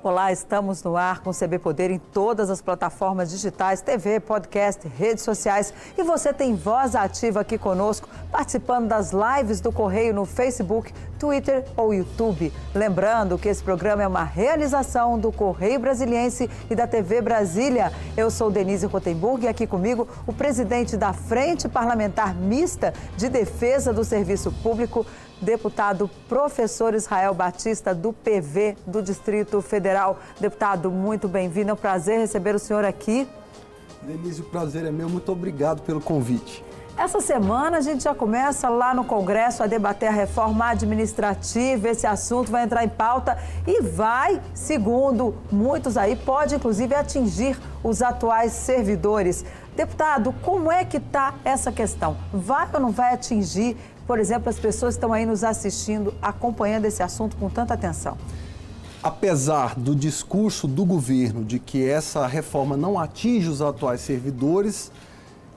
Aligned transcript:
Olá, 0.00 0.30
estamos 0.30 0.84
no 0.84 0.96
ar 0.96 1.18
com 1.22 1.30
o 1.30 1.34
CB 1.34 1.58
Poder 1.58 1.90
em 1.90 1.98
todas 1.98 2.50
as 2.50 2.62
plataformas 2.62 3.32
digitais, 3.32 3.80
TV, 3.80 4.20
podcast, 4.20 4.86
redes 4.86 5.24
sociais. 5.24 5.74
E 5.98 6.04
você 6.04 6.32
tem 6.32 6.54
voz 6.54 6.94
ativa 6.94 7.40
aqui 7.40 7.58
conosco, 7.58 8.08
participando 8.30 8.86
das 8.86 9.10
lives 9.10 9.60
do 9.60 9.72
Correio 9.72 10.14
no 10.14 10.24
Facebook, 10.24 10.94
Twitter 11.18 11.64
ou 11.76 11.92
YouTube. 11.92 12.52
Lembrando 12.72 13.36
que 13.36 13.48
esse 13.48 13.60
programa 13.60 14.04
é 14.04 14.06
uma 14.06 14.22
realização 14.22 15.18
do 15.18 15.32
Correio 15.32 15.80
Brasiliense 15.80 16.48
e 16.70 16.76
da 16.76 16.86
TV 16.86 17.20
Brasília. 17.20 17.92
Eu 18.16 18.30
sou 18.30 18.52
Denise 18.52 18.86
Rotenburg 18.86 19.46
e 19.46 19.48
aqui 19.48 19.66
comigo 19.66 20.06
o 20.28 20.32
presidente 20.32 20.96
da 20.96 21.12
Frente 21.12 21.68
Parlamentar 21.68 22.36
Mista 22.36 22.94
de 23.16 23.28
Defesa 23.28 23.92
do 23.92 24.04
Serviço 24.04 24.52
Público, 24.62 25.04
deputado 25.40 26.10
professor 26.28 26.94
Israel 26.94 27.34
Batista, 27.34 27.94
do 27.94 28.12
PV 28.12 28.76
do 28.86 29.02
Distrito 29.02 29.60
Federal. 29.60 30.18
Deputado, 30.40 30.90
muito 30.90 31.28
bem-vindo. 31.28 31.70
É 31.70 31.72
um 31.72 31.76
prazer 31.76 32.18
receber 32.18 32.54
o 32.54 32.58
senhor 32.58 32.84
aqui. 32.84 33.28
Denise, 34.02 34.40
o 34.40 34.44
prazer 34.44 34.84
é 34.84 34.90
meu. 34.90 35.08
Muito 35.08 35.30
obrigado 35.32 35.82
pelo 35.82 36.00
convite. 36.00 36.64
Essa 36.98 37.20
semana 37.20 37.78
a 37.78 37.80
gente 37.80 38.02
já 38.02 38.12
começa 38.12 38.68
lá 38.68 38.92
no 38.92 39.04
Congresso 39.04 39.62
a 39.62 39.68
debater 39.68 40.08
a 40.08 40.12
reforma 40.12 40.70
administrativa. 40.70 41.90
Esse 41.90 42.08
assunto 42.08 42.50
vai 42.50 42.64
entrar 42.64 42.82
em 42.82 42.88
pauta 42.88 43.38
e 43.64 43.80
vai, 43.82 44.42
segundo 44.52 45.32
muitos 45.50 45.96
aí, 45.96 46.16
pode 46.16 46.56
inclusive 46.56 46.92
atingir 46.96 47.56
os 47.84 48.02
atuais 48.02 48.50
servidores. 48.50 49.44
Deputado, 49.78 50.34
como 50.42 50.70
é 50.70 50.84
que 50.84 50.98
está 50.98 51.36
essa 51.42 51.72
questão? 51.72 52.18
Vai 52.32 52.68
ou 52.74 52.80
não 52.80 52.90
vai 52.90 53.14
atingir 53.14 53.76
por 54.08 54.18
exemplo, 54.18 54.48
as 54.48 54.58
pessoas 54.58 54.94
estão 54.94 55.12
aí 55.12 55.26
nos 55.26 55.44
assistindo, 55.44 56.14
acompanhando 56.22 56.86
esse 56.86 57.02
assunto 57.02 57.36
com 57.36 57.50
tanta 57.50 57.74
atenção? 57.74 58.16
Apesar 59.02 59.78
do 59.78 59.94
discurso 59.94 60.66
do 60.66 60.82
governo 60.82 61.44
de 61.44 61.58
que 61.58 61.86
essa 61.86 62.26
reforma 62.26 62.74
não 62.74 62.98
atinge 62.98 63.46
os 63.48 63.60
atuais 63.60 64.00
servidores, 64.00 64.90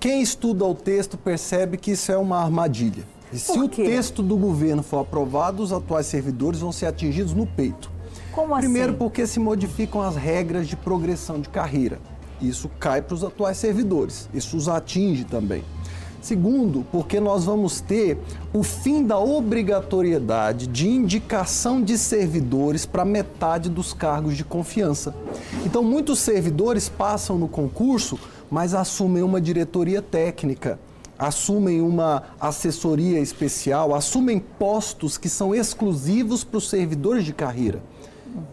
quem 0.01 0.21
estuda 0.21 0.65
o 0.65 0.75
texto 0.75 1.17
percebe 1.17 1.77
que 1.77 1.91
isso 1.91 2.11
é 2.11 2.17
uma 2.17 2.43
armadilha. 2.43 3.05
E 3.31 3.39
se 3.39 3.57
o 3.57 3.69
texto 3.69 4.21
do 4.21 4.35
governo 4.35 4.83
for 4.83 4.99
aprovado, 4.99 5.63
os 5.63 5.71
atuais 5.71 6.07
servidores 6.07 6.59
vão 6.59 6.73
ser 6.73 6.87
atingidos 6.87 7.33
no 7.33 7.47
peito. 7.47 7.89
Como 8.33 8.53
assim? 8.53 8.63
Primeiro, 8.63 8.95
porque 8.95 9.25
se 9.25 9.39
modificam 9.39 10.01
as 10.01 10.17
regras 10.17 10.67
de 10.67 10.75
progressão 10.75 11.39
de 11.39 11.47
carreira. 11.47 11.99
Isso 12.41 12.69
cai 12.79 13.01
para 13.01 13.13
os 13.13 13.23
atuais 13.23 13.57
servidores. 13.57 14.27
Isso 14.33 14.57
os 14.57 14.67
atinge 14.67 15.23
também. 15.23 15.63
Segundo, 16.21 16.85
porque 16.91 17.19
nós 17.19 17.45
vamos 17.45 17.81
ter 17.81 18.19
o 18.53 18.61
fim 18.61 19.03
da 19.03 19.19
obrigatoriedade 19.19 20.67
de 20.67 20.87
indicação 20.87 21.81
de 21.81 21.97
servidores 21.97 22.85
para 22.85 23.03
metade 23.03 23.69
dos 23.69 23.91
cargos 23.91 24.37
de 24.37 24.43
confiança. 24.43 25.15
Então, 25.65 25.83
muitos 25.83 26.19
servidores 26.19 26.87
passam 26.87 27.39
no 27.39 27.47
concurso, 27.47 28.19
mas 28.51 28.75
assumem 28.75 29.23
uma 29.23 29.41
diretoria 29.41 29.99
técnica, 29.99 30.79
assumem 31.17 31.81
uma 31.81 32.21
assessoria 32.39 33.19
especial, 33.19 33.95
assumem 33.95 34.39
postos 34.39 35.17
que 35.17 35.27
são 35.27 35.55
exclusivos 35.55 36.43
para 36.43 36.59
os 36.59 36.69
servidores 36.69 37.25
de 37.25 37.33
carreira. 37.33 37.81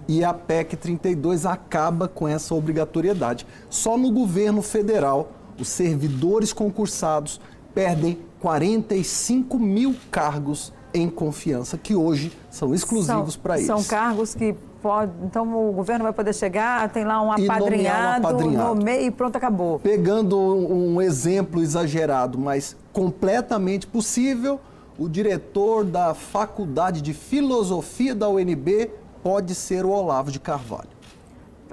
E 0.07 0.25
a 0.25 0.33
PEC 0.33 0.77
32 0.77 1.47
acaba 1.47 2.09
com 2.09 2.27
essa 2.27 2.55
obrigatoriedade. 2.55 3.47
Só 3.69 3.97
no 3.97 4.11
governo 4.11 4.63
federal, 4.63 5.33
os 5.59 5.69
servidores 5.69 6.53
concursados 6.53 7.41
perdem 7.75 8.19
45 8.41 9.59
mil 9.59 9.95
cargos 10.11 10.73
em 10.95 11.09
confiança, 11.09 11.77
que 11.77 11.95
hoje 11.95 12.33
são 12.51 12.75
exclusivos 12.75 13.37
para 13.37 13.57
eles. 13.57 13.67
São 13.67 13.83
cargos 13.85 14.35
que 14.35 14.55
pode. 14.83 15.13
Então 15.23 15.69
o 15.69 15.73
governo 15.73 16.05
vai 16.05 16.13
poder 16.13 16.35
chegar, 16.35 16.89
tem 16.91 17.05
lá 17.05 17.21
um 17.21 17.31
apadrinhado, 17.33 18.27
um 18.27 18.29
apadrinhado. 18.29 18.75
Nome, 18.75 19.07
e 19.07 19.11
pronto, 19.11 19.37
acabou. 19.37 19.79
Pegando 19.79 20.39
um 20.39 21.01
exemplo 21.03 21.61
exagerado, 21.61 22.39
mas 22.39 22.77
completamente 22.93 23.87
possível, 23.87 24.61
o 24.99 25.09
diretor 25.09 25.85
da 25.85 26.15
Faculdade 26.15 27.01
de 27.01 27.13
Filosofia 27.13 28.15
da 28.15 28.29
UNB 28.29 28.91
pode 29.23 29.55
ser 29.55 29.85
o 29.85 29.91
Olavo 29.91 30.31
de 30.31 30.41
Carvalho. 30.41 30.99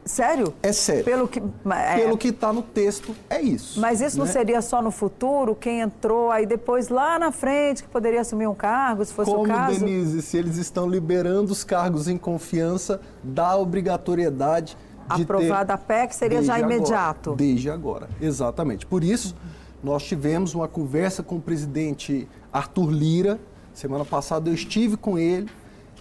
Sério? 0.06 0.54
É 0.62 0.72
sério. 0.72 1.04
Pelo 1.04 1.28
que 1.28 1.42
é... 1.72 1.96
Pelo 1.96 2.16
que 2.16 2.28
está 2.28 2.54
no 2.54 2.62
texto, 2.62 3.16
é 3.28 3.42
isso. 3.42 3.80
Mas 3.80 4.02
isso 4.02 4.20
né? 4.20 4.24
não 4.24 4.32
seria 4.32 4.62
só 4.62 4.80
no 4.80 4.92
futuro, 4.92 5.56
quem 5.56 5.80
entrou 5.80 6.30
aí 6.30 6.46
depois 6.46 6.90
lá 6.90 7.18
na 7.18 7.32
frente 7.32 7.82
que 7.82 7.90
poderia 7.90 8.22
assumir 8.22 8.46
um 8.46 8.54
cargo, 8.54 9.04
se 9.04 9.12
fosse 9.12 9.32
Como, 9.32 9.44
o 9.44 9.48
caso? 9.48 9.80
Como, 9.80 9.88
Denise, 9.88 10.22
se 10.22 10.38
eles 10.38 10.58
estão 10.58 10.88
liberando 10.88 11.52
os 11.52 11.64
cargos 11.64 12.08
em 12.08 12.20
confiança 12.20 13.02
da 13.24 13.58
obrigatoriedade 13.58 14.78
de 15.16 15.24
Aprovada 15.24 15.74
a 15.74 15.78
PEC 15.78 16.16
seria 16.16 16.44
já 16.44 16.60
imediato. 16.60 17.32
Agora, 17.32 17.38
desde 17.38 17.70
agora, 17.70 18.10
exatamente. 18.22 18.86
Por 18.86 19.04
isso, 19.04 19.36
nós 19.84 20.04
tivemos 20.04 20.54
uma 20.54 20.68
conversa 20.68 21.24
com 21.24 21.36
o 21.36 21.42
presidente 21.42 22.28
Arthur 22.54 22.92
Lira. 22.92 23.40
Semana 23.74 24.06
passada 24.06 24.50
eu 24.50 24.54
estive 24.54 24.98
com 24.98 25.18
ele 25.18 25.50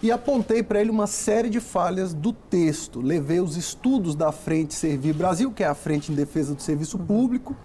e 0.01 0.11
apontei 0.11 0.61
para 0.61 0.79
ele 0.81 0.89
uma 0.89 1.07
série 1.07 1.49
de 1.49 1.59
falhas 1.59 2.13
do 2.13 2.33
texto. 2.33 3.01
Levei 3.01 3.39
os 3.39 3.55
estudos 3.55 4.15
da 4.15 4.31
Frente 4.31 4.73
Servir 4.73 5.13
Brasil, 5.13 5.51
que 5.51 5.63
é 5.63 5.67
a 5.67 5.75
Frente 5.75 6.11
em 6.11 6.15
Defesa 6.15 6.53
do 6.53 6.61
Serviço 6.61 6.97
Público, 6.99 7.55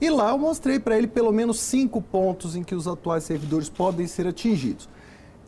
e 0.00 0.10
lá 0.10 0.30
eu 0.30 0.38
mostrei 0.38 0.78
para 0.78 0.96
ele 0.98 1.06
pelo 1.06 1.32
menos 1.32 1.60
cinco 1.60 2.02
pontos 2.02 2.56
em 2.56 2.62
que 2.62 2.74
os 2.74 2.88
atuais 2.88 3.24
servidores 3.24 3.68
podem 3.68 4.06
ser 4.06 4.26
atingidos. 4.26 4.88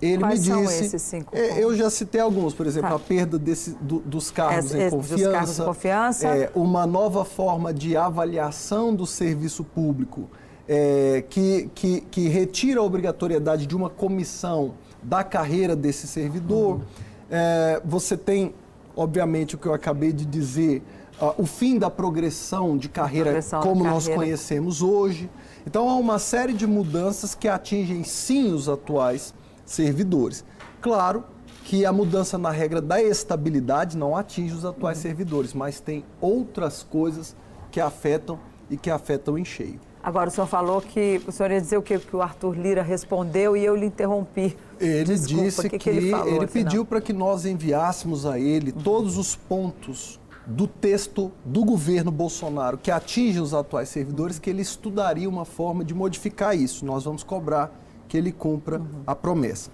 Ele 0.00 0.18
Quais 0.18 0.46
me 0.46 0.54
disse, 0.54 0.74
são 0.76 0.86
esses 0.86 1.02
cinco 1.02 1.36
é, 1.36 1.48
pontos? 1.48 1.58
Eu 1.58 1.74
já 1.74 1.88
citei 1.88 2.20
alguns, 2.20 2.52
por 2.52 2.66
exemplo, 2.66 2.90
tá. 2.90 2.96
a 2.96 2.98
perda 2.98 3.38
desse, 3.38 3.70
do, 3.80 3.98
dos 4.00 4.30
cargos 4.30 4.74
em 4.74 4.90
confiança, 4.90 5.32
cargos 5.32 5.56
de 5.56 5.62
confiança. 5.62 6.28
É, 6.28 6.50
uma 6.54 6.86
nova 6.86 7.24
forma 7.24 7.72
de 7.72 7.96
avaliação 7.96 8.94
do 8.94 9.06
serviço 9.06 9.64
público 9.64 10.28
é, 10.68 11.24
que, 11.30 11.70
que, 11.74 12.00
que 12.02 12.28
retira 12.28 12.80
a 12.80 12.82
obrigatoriedade 12.82 13.66
de 13.66 13.74
uma 13.74 13.88
comissão 13.88 14.74
da 15.06 15.22
carreira 15.22 15.76
desse 15.76 16.06
servidor. 16.06 16.74
Uhum. 16.76 16.82
É, 17.30 17.80
você 17.84 18.16
tem, 18.16 18.54
obviamente, 18.96 19.54
o 19.54 19.58
que 19.58 19.66
eu 19.66 19.74
acabei 19.74 20.12
de 20.12 20.24
dizer, 20.24 20.82
uh, 21.20 21.32
o 21.38 21.46
fim 21.46 21.78
da 21.78 21.88
progressão 21.88 22.76
de 22.76 22.88
carreira 22.88 23.30
progressão 23.30 23.60
como 23.60 23.82
de 23.82 23.88
nós 23.88 24.04
carreira. 24.04 24.24
conhecemos 24.24 24.82
hoje. 24.82 25.30
Então, 25.66 25.88
há 25.88 25.94
uma 25.94 26.18
série 26.18 26.52
de 26.52 26.66
mudanças 26.66 27.34
que 27.34 27.48
atingem, 27.48 28.02
sim, 28.02 28.52
os 28.52 28.68
atuais 28.68 29.32
servidores. 29.64 30.44
Claro 30.80 31.24
que 31.64 31.84
a 31.84 31.92
mudança 31.92 32.36
na 32.38 32.50
regra 32.50 32.80
da 32.80 33.02
estabilidade 33.02 33.96
não 33.96 34.16
atinge 34.16 34.54
os 34.54 34.64
atuais 34.64 34.98
uhum. 34.98 35.02
servidores, 35.02 35.54
mas 35.54 35.80
tem 35.80 36.04
outras 36.20 36.82
coisas 36.82 37.34
que 37.70 37.80
afetam 37.80 38.38
e 38.68 38.76
que 38.76 38.90
afetam 38.90 39.38
em 39.38 39.44
cheio. 39.44 39.80
Agora, 40.06 40.28
o 40.28 40.32
senhor 40.32 40.46
falou 40.46 40.80
que 40.80 41.20
o 41.26 41.32
senhor 41.32 41.50
ia 41.50 41.60
dizer 41.60 41.76
o 41.76 41.82
que, 41.82 41.98
que 41.98 42.14
o 42.14 42.22
Arthur 42.22 42.56
Lira 42.56 42.80
respondeu 42.80 43.56
e 43.56 43.64
eu 43.64 43.74
lhe 43.74 43.86
interrompi. 43.86 44.56
Ele 44.78 45.04
Desculpa, 45.04 45.42
disse 45.42 45.68
que, 45.68 45.78
que, 45.80 45.90
ele, 45.90 46.10
falou, 46.12 46.28
ele 46.28 46.46
pediu 46.46 46.84
para 46.84 47.00
que 47.00 47.12
nós 47.12 47.44
enviássemos 47.44 48.24
a 48.24 48.38
ele 48.38 48.70
uhum. 48.70 48.82
todos 48.84 49.18
os 49.18 49.34
pontos 49.34 50.20
do 50.46 50.68
texto 50.68 51.32
do 51.44 51.64
governo 51.64 52.12
Bolsonaro 52.12 52.78
que 52.78 52.88
atinge 52.88 53.40
os 53.40 53.52
atuais 53.52 53.88
servidores, 53.88 54.38
que 54.38 54.48
ele 54.48 54.62
estudaria 54.62 55.28
uma 55.28 55.44
forma 55.44 55.84
de 55.84 55.92
modificar 55.92 56.56
isso. 56.56 56.86
Nós 56.86 57.02
vamos 57.02 57.24
cobrar 57.24 57.76
que 58.06 58.16
ele 58.16 58.30
cumpra 58.30 58.78
uhum. 58.78 59.02
a 59.04 59.14
promessa. 59.16 59.72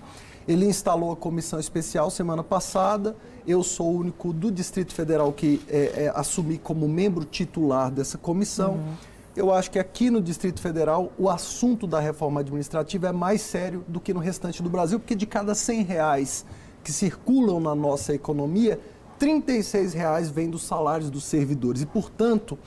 Ele 0.48 0.64
instalou 0.64 1.12
a 1.12 1.16
comissão 1.16 1.60
especial 1.60 2.10
semana 2.10 2.42
passada. 2.42 3.14
Eu 3.46 3.62
sou 3.62 3.92
o 3.92 3.98
único 3.98 4.32
do 4.32 4.50
Distrito 4.50 4.94
Federal 4.94 5.30
que 5.30 5.60
é, 5.68 6.04
é, 6.04 6.12
assumi 6.14 6.56
como 6.56 6.88
membro 6.88 7.26
titular 7.26 7.90
dessa 7.90 8.16
comissão. 8.16 8.76
Uhum 8.76 9.11
eu 9.34 9.52
acho 9.52 9.70
que 9.70 9.78
aqui 9.78 10.10
no 10.10 10.20
Distrito 10.20 10.60
Federal 10.60 11.12
o 11.18 11.28
assunto 11.28 11.86
da 11.86 11.98
reforma 11.98 12.40
administrativa 12.40 13.08
é 13.08 13.12
mais 13.12 13.40
sério 13.40 13.84
do 13.88 14.00
que 14.00 14.12
no 14.12 14.20
restante 14.20 14.62
do 14.62 14.68
Brasil, 14.68 15.00
porque 15.00 15.14
de 15.14 15.26
cada 15.26 15.54
100 15.54 15.82
reais 15.82 16.44
que 16.84 16.92
circulam 16.92 17.60
na 17.60 17.74
nossa 17.74 18.12
economia, 18.12 18.78
36 19.18 19.94
reais 19.94 20.30
vêm 20.30 20.50
dos 20.50 20.62
salários 20.62 21.08
dos 21.08 21.24
servidores. 21.24 21.82
E, 21.82 21.86
portanto, 21.86 22.58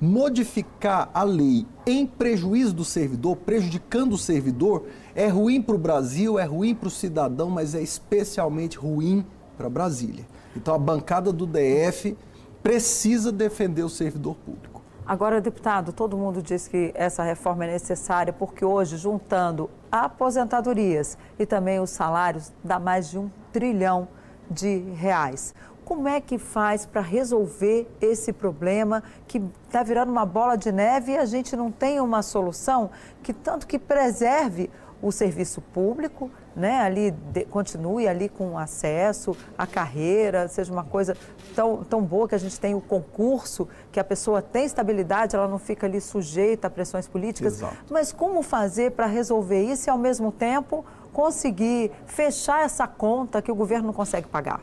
modificar 0.00 1.10
a 1.14 1.22
lei 1.22 1.66
em 1.86 2.06
prejuízo 2.06 2.74
do 2.74 2.84
servidor, 2.84 3.36
prejudicando 3.36 4.12
o 4.12 4.18
servidor, 4.18 4.84
é 5.14 5.28
ruim 5.28 5.62
para 5.62 5.74
o 5.74 5.78
Brasil, 5.78 6.38
é 6.38 6.44
ruim 6.44 6.74
para 6.74 6.88
o 6.88 6.90
cidadão, 6.90 7.48
mas 7.48 7.74
é 7.74 7.82
especialmente 7.82 8.76
ruim 8.76 9.24
para 9.56 9.70
Brasília. 9.70 10.26
Então, 10.54 10.74
a 10.74 10.78
bancada 10.78 11.32
do 11.32 11.46
DF 11.46 12.16
precisa 12.62 13.32
defender 13.32 13.82
o 13.82 13.88
servidor 13.88 14.36
público. 14.36 14.71
Agora, 15.04 15.40
deputado, 15.40 15.92
todo 15.92 16.16
mundo 16.16 16.40
diz 16.40 16.68
que 16.68 16.92
essa 16.94 17.24
reforma 17.24 17.64
é 17.64 17.72
necessária 17.72 18.32
porque 18.32 18.64
hoje, 18.64 18.96
juntando 18.96 19.68
aposentadorias 19.90 21.18
e 21.38 21.44
também 21.44 21.80
os 21.80 21.90
salários, 21.90 22.52
dá 22.62 22.78
mais 22.78 23.10
de 23.10 23.18
um 23.18 23.28
trilhão 23.52 24.06
de 24.48 24.78
reais. 24.94 25.54
Como 25.84 26.06
é 26.06 26.20
que 26.20 26.38
faz 26.38 26.86
para 26.86 27.00
resolver 27.00 27.90
esse 28.00 28.32
problema 28.32 29.02
que 29.26 29.42
está 29.66 29.82
virando 29.82 30.12
uma 30.12 30.24
bola 30.24 30.56
de 30.56 30.70
neve 30.70 31.12
e 31.12 31.18
a 31.18 31.24
gente 31.24 31.56
não 31.56 31.72
tem 31.72 32.00
uma 32.00 32.22
solução 32.22 32.88
que 33.24 33.32
tanto 33.32 33.66
que 33.66 33.80
preserve 33.80 34.70
o 35.02 35.10
serviço 35.10 35.60
público, 35.60 36.30
né, 36.54 36.80
ali 36.80 37.10
de, 37.10 37.44
continue 37.46 38.06
ali 38.06 38.28
com 38.28 38.56
acesso 38.56 39.36
à 39.58 39.66
carreira, 39.66 40.46
seja 40.46 40.72
uma 40.72 40.84
coisa 40.84 41.16
tão, 41.56 41.82
tão 41.82 42.00
boa 42.00 42.28
que 42.28 42.36
a 42.36 42.38
gente 42.38 42.58
tem 42.60 42.74
o 42.74 42.80
concurso, 42.80 43.68
que 43.90 43.98
a 43.98 44.04
pessoa 44.04 44.40
tem 44.40 44.64
estabilidade, 44.64 45.34
ela 45.34 45.48
não 45.48 45.58
fica 45.58 45.86
ali 45.86 46.00
sujeita 46.00 46.68
a 46.68 46.70
pressões 46.70 47.08
políticas. 47.08 47.54
Exato. 47.54 47.76
Mas 47.90 48.12
como 48.12 48.42
fazer 48.42 48.92
para 48.92 49.06
resolver 49.06 49.62
isso 49.64 49.88
e, 49.88 49.90
ao 49.90 49.98
mesmo 49.98 50.30
tempo, 50.30 50.84
conseguir 51.12 51.90
fechar 52.06 52.64
essa 52.64 52.86
conta 52.86 53.42
que 53.42 53.50
o 53.50 53.54
governo 53.54 53.88
não 53.88 53.92
consegue 53.92 54.28
pagar? 54.28 54.62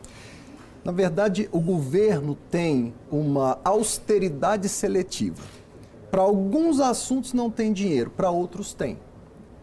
Na 0.85 0.93
verdade, 0.93 1.49
o 1.51 1.59
governo 1.59 2.37
tem 2.49 2.93
uma 3.11 3.59
austeridade 3.65 4.69
seletiva. 4.69 5.43
Para 6.09 6.21
alguns 6.21 6.79
assuntos 6.79 7.33
não 7.33 7.51
tem 7.51 7.73
dinheiro, 7.73 8.09
para 8.09 8.31
outros 8.31 8.73
tem 8.73 8.97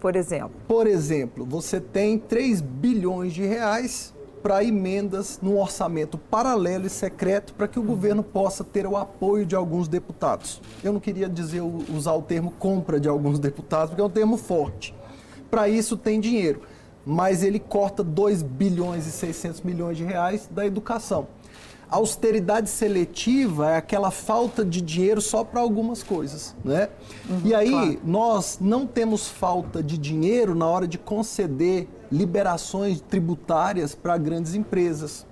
por 0.00 0.16
exemplo? 0.16 0.56
Por 0.69 0.87
exemplo, 0.87 1.44
você 1.44 1.81
tem 1.81 2.19
3 2.19 2.60
bilhões 2.60 3.32
de 3.32 3.44
reais 3.44 4.14
para 4.43 4.62
emendas 4.62 5.40
no 5.43 5.58
orçamento 5.58 6.16
paralelo 6.16 6.87
e 6.87 6.90
secreto 6.90 7.52
para 7.54 7.66
que 7.66 7.81
o 7.81 7.82
governo 7.82 8.22
possa 8.22 8.62
ter 8.62 8.87
o 8.87 8.96
apoio 8.96 9.44
de 9.44 9.56
alguns 9.56 9.88
deputados. 9.88 10.62
Eu 10.84 10.93
não 10.93 11.00
queria 11.00 11.28
dizer 11.28 11.62
usar 11.62 12.12
o 12.12 12.22
termo 12.22 12.52
compra 12.52 13.00
de 13.00 13.08
alguns 13.08 13.40
deputados, 13.40 13.90
porque 13.90 14.00
é 14.00 14.04
um 14.04 14.10
termo 14.10 14.37
forte. 14.37 14.94
Para 15.50 15.69
isso 15.69 15.96
tem 15.96 16.20
dinheiro, 16.20 16.62
mas 17.04 17.42
ele 17.42 17.58
corta 17.58 18.04
2 18.04 18.42
bilhões 18.42 19.06
e 19.06 19.10
600 19.10 19.62
milhões 19.62 19.96
de 19.96 20.04
reais 20.04 20.49
da 20.49 20.64
educação. 20.64 21.26
Austeridade 21.88 22.69
seletiva 22.69 23.71
é 23.71 23.77
aquela 23.77 24.11
falta 24.11 24.65
de 24.65 24.81
dinheiro 24.81 25.21
só 25.21 25.44
para 25.44 25.61
algumas 25.61 26.03
coisas, 26.03 26.55
né? 26.65 26.88
Uhum, 27.31 27.41
e 27.44 27.55
aí 27.55 27.71
claro. 27.71 28.00
nós 28.05 28.59
não 28.61 28.87
temos 28.87 29.29
falta 29.29 29.81
de 29.81 29.97
dinheiro 29.97 30.53
na 30.55 30.67
hora 30.67 30.88
de 30.88 30.99
conceder 30.99 31.88
liberações 32.11 33.00
tributárias 33.00 33.94
para 33.94 34.19
grandes 34.19 34.55
empresas. 34.55 35.25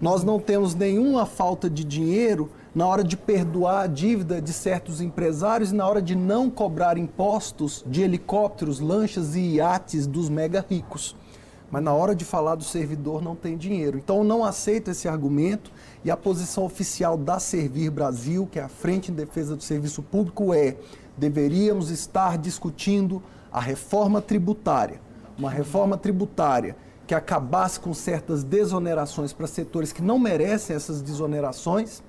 Nós 0.00 0.24
não 0.24 0.40
temos 0.40 0.74
nenhuma 0.74 1.26
falta 1.26 1.70
de 1.70 1.84
dinheiro 1.84 2.50
na 2.74 2.86
hora 2.88 3.04
de 3.04 3.16
perdoar 3.16 3.84
a 3.84 3.86
dívida 3.86 4.42
de 4.42 4.52
certos 4.52 5.00
empresários 5.00 5.70
e 5.70 5.74
na 5.76 5.86
hora 5.86 6.02
de 6.02 6.16
não 6.16 6.50
cobrar 6.50 6.98
impostos 6.98 7.84
de 7.86 8.02
helicópteros, 8.02 8.80
lanchas 8.80 9.36
e 9.36 9.40
iates 9.54 10.08
dos 10.08 10.28
mega 10.28 10.64
ricos 10.68 11.14
mas 11.74 11.82
na 11.82 11.92
hora 11.92 12.14
de 12.14 12.24
falar 12.24 12.54
do 12.54 12.62
servidor 12.62 13.20
não 13.20 13.34
tem 13.34 13.56
dinheiro. 13.56 13.98
Então 13.98 14.18
eu 14.18 14.24
não 14.24 14.44
aceito 14.44 14.92
esse 14.92 15.08
argumento 15.08 15.72
e 16.04 16.10
a 16.10 16.16
posição 16.16 16.64
oficial 16.64 17.16
da 17.16 17.40
Servir 17.40 17.90
Brasil, 17.90 18.46
que 18.46 18.60
é 18.60 18.62
a 18.62 18.68
Frente 18.68 19.10
em 19.10 19.14
Defesa 19.14 19.56
do 19.56 19.62
Serviço 19.64 20.00
Público, 20.00 20.54
é 20.54 20.76
deveríamos 21.18 21.90
estar 21.90 22.38
discutindo 22.38 23.20
a 23.50 23.58
reforma 23.58 24.22
tributária. 24.22 25.00
Uma 25.36 25.50
reforma 25.50 25.98
tributária 25.98 26.76
que 27.08 27.14
acabasse 27.14 27.80
com 27.80 27.92
certas 27.92 28.44
desonerações 28.44 29.32
para 29.32 29.48
setores 29.48 29.92
que 29.92 30.00
não 30.00 30.16
merecem 30.16 30.76
essas 30.76 31.02
desonerações, 31.02 32.04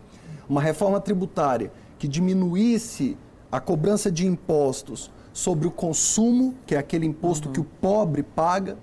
uma 0.47 0.61
reforma 0.61 1.01
tributária 1.01 1.71
que 1.97 2.07
diminuísse 2.07 3.17
a 3.51 3.59
cobrança 3.59 4.11
de 4.11 4.27
impostos 4.27 5.09
sobre 5.33 5.67
o 5.67 5.71
consumo, 5.71 6.53
que 6.67 6.75
é 6.75 6.77
aquele 6.77 7.07
imposto 7.07 7.47
uhum. 7.47 7.53
que 7.55 7.59
o 7.59 7.65
pobre 7.81 8.21
paga, 8.21 8.77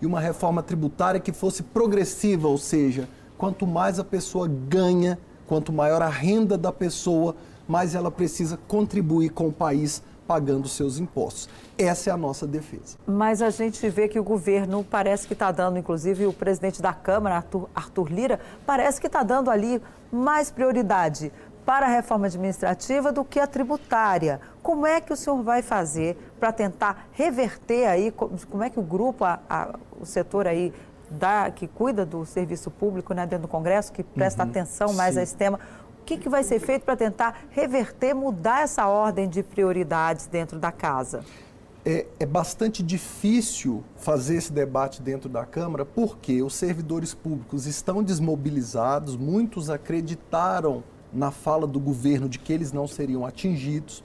e 0.00 0.06
uma 0.06 0.20
reforma 0.20 0.62
tributária 0.62 1.20
que 1.20 1.32
fosse 1.32 1.62
progressiva, 1.62 2.48
ou 2.48 2.58
seja, 2.58 3.08
quanto 3.36 3.66
mais 3.66 3.98
a 3.98 4.04
pessoa 4.04 4.48
ganha, 4.48 5.18
quanto 5.46 5.72
maior 5.72 6.02
a 6.02 6.08
renda 6.08 6.58
da 6.58 6.72
pessoa, 6.72 7.36
mais 7.66 7.94
ela 7.94 8.10
precisa 8.10 8.58
contribuir 8.68 9.30
com 9.30 9.48
o 9.48 9.52
país 9.52 10.02
pagando 10.26 10.68
seus 10.68 10.98
impostos. 10.98 11.48
Essa 11.78 12.10
é 12.10 12.12
a 12.12 12.16
nossa 12.16 12.46
defesa. 12.46 12.98
Mas 13.06 13.40
a 13.40 13.48
gente 13.48 13.88
vê 13.88 14.08
que 14.08 14.20
o 14.20 14.22
governo 14.22 14.84
parece 14.84 15.26
que 15.26 15.32
está 15.32 15.50
dando, 15.50 15.78
inclusive 15.78 16.26
o 16.26 16.34
presidente 16.34 16.82
da 16.82 16.92
Câmara, 16.92 17.36
Arthur, 17.36 17.68
Arthur 17.74 18.12
Lira, 18.12 18.40
parece 18.66 19.00
que 19.00 19.06
está 19.06 19.22
dando 19.22 19.50
ali 19.50 19.80
mais 20.12 20.50
prioridade 20.50 21.32
para 21.68 21.84
a 21.84 21.90
reforma 21.90 22.24
administrativa 22.24 23.12
do 23.12 23.22
que 23.22 23.38
a 23.38 23.46
tributária. 23.46 24.40
Como 24.62 24.86
é 24.86 25.02
que 25.02 25.12
o 25.12 25.16
senhor 25.16 25.42
vai 25.42 25.60
fazer 25.60 26.16
para 26.40 26.50
tentar 26.50 27.08
reverter 27.12 27.86
aí, 27.86 28.10
como 28.10 28.62
é 28.64 28.70
que 28.70 28.80
o 28.80 28.82
grupo, 28.82 29.22
a, 29.22 29.38
a, 29.50 29.74
o 30.00 30.06
setor 30.06 30.46
aí 30.46 30.72
da, 31.10 31.50
que 31.50 31.68
cuida 31.68 32.06
do 32.06 32.24
serviço 32.24 32.70
público 32.70 33.12
né, 33.12 33.26
dentro 33.26 33.42
do 33.42 33.48
Congresso, 33.48 33.92
que 33.92 34.02
presta 34.02 34.44
uhum, 34.44 34.48
atenção 34.48 34.94
mais 34.94 35.12
sim. 35.12 35.20
a 35.20 35.22
esse 35.22 35.36
tema, 35.36 35.60
o 36.00 36.04
que, 36.06 36.16
que 36.16 36.26
vai 36.30 36.42
ser 36.42 36.58
feito 36.58 36.86
para 36.86 36.96
tentar 36.96 37.38
reverter, 37.50 38.14
mudar 38.14 38.62
essa 38.62 38.86
ordem 38.86 39.28
de 39.28 39.42
prioridades 39.42 40.26
dentro 40.26 40.58
da 40.58 40.72
casa? 40.72 41.20
É, 41.84 42.06
é, 42.18 42.24
bastante 42.24 42.82
difícil 42.82 43.84
fazer 43.94 44.36
esse 44.36 44.54
debate 44.54 45.02
dentro 45.02 45.28
da 45.28 45.44
Câmara 45.44 45.84
porque 45.84 46.42
os 46.42 46.54
servidores 46.54 47.12
públicos 47.12 47.66
estão 47.66 48.02
desmobilizados, 48.02 49.18
muitos 49.18 49.68
acreditaram 49.68 50.82
na 51.12 51.30
fala 51.30 51.66
do 51.66 51.80
governo 51.80 52.28
de 52.28 52.38
que 52.38 52.52
eles 52.52 52.72
não 52.72 52.86
seriam 52.86 53.24
atingidos, 53.24 54.02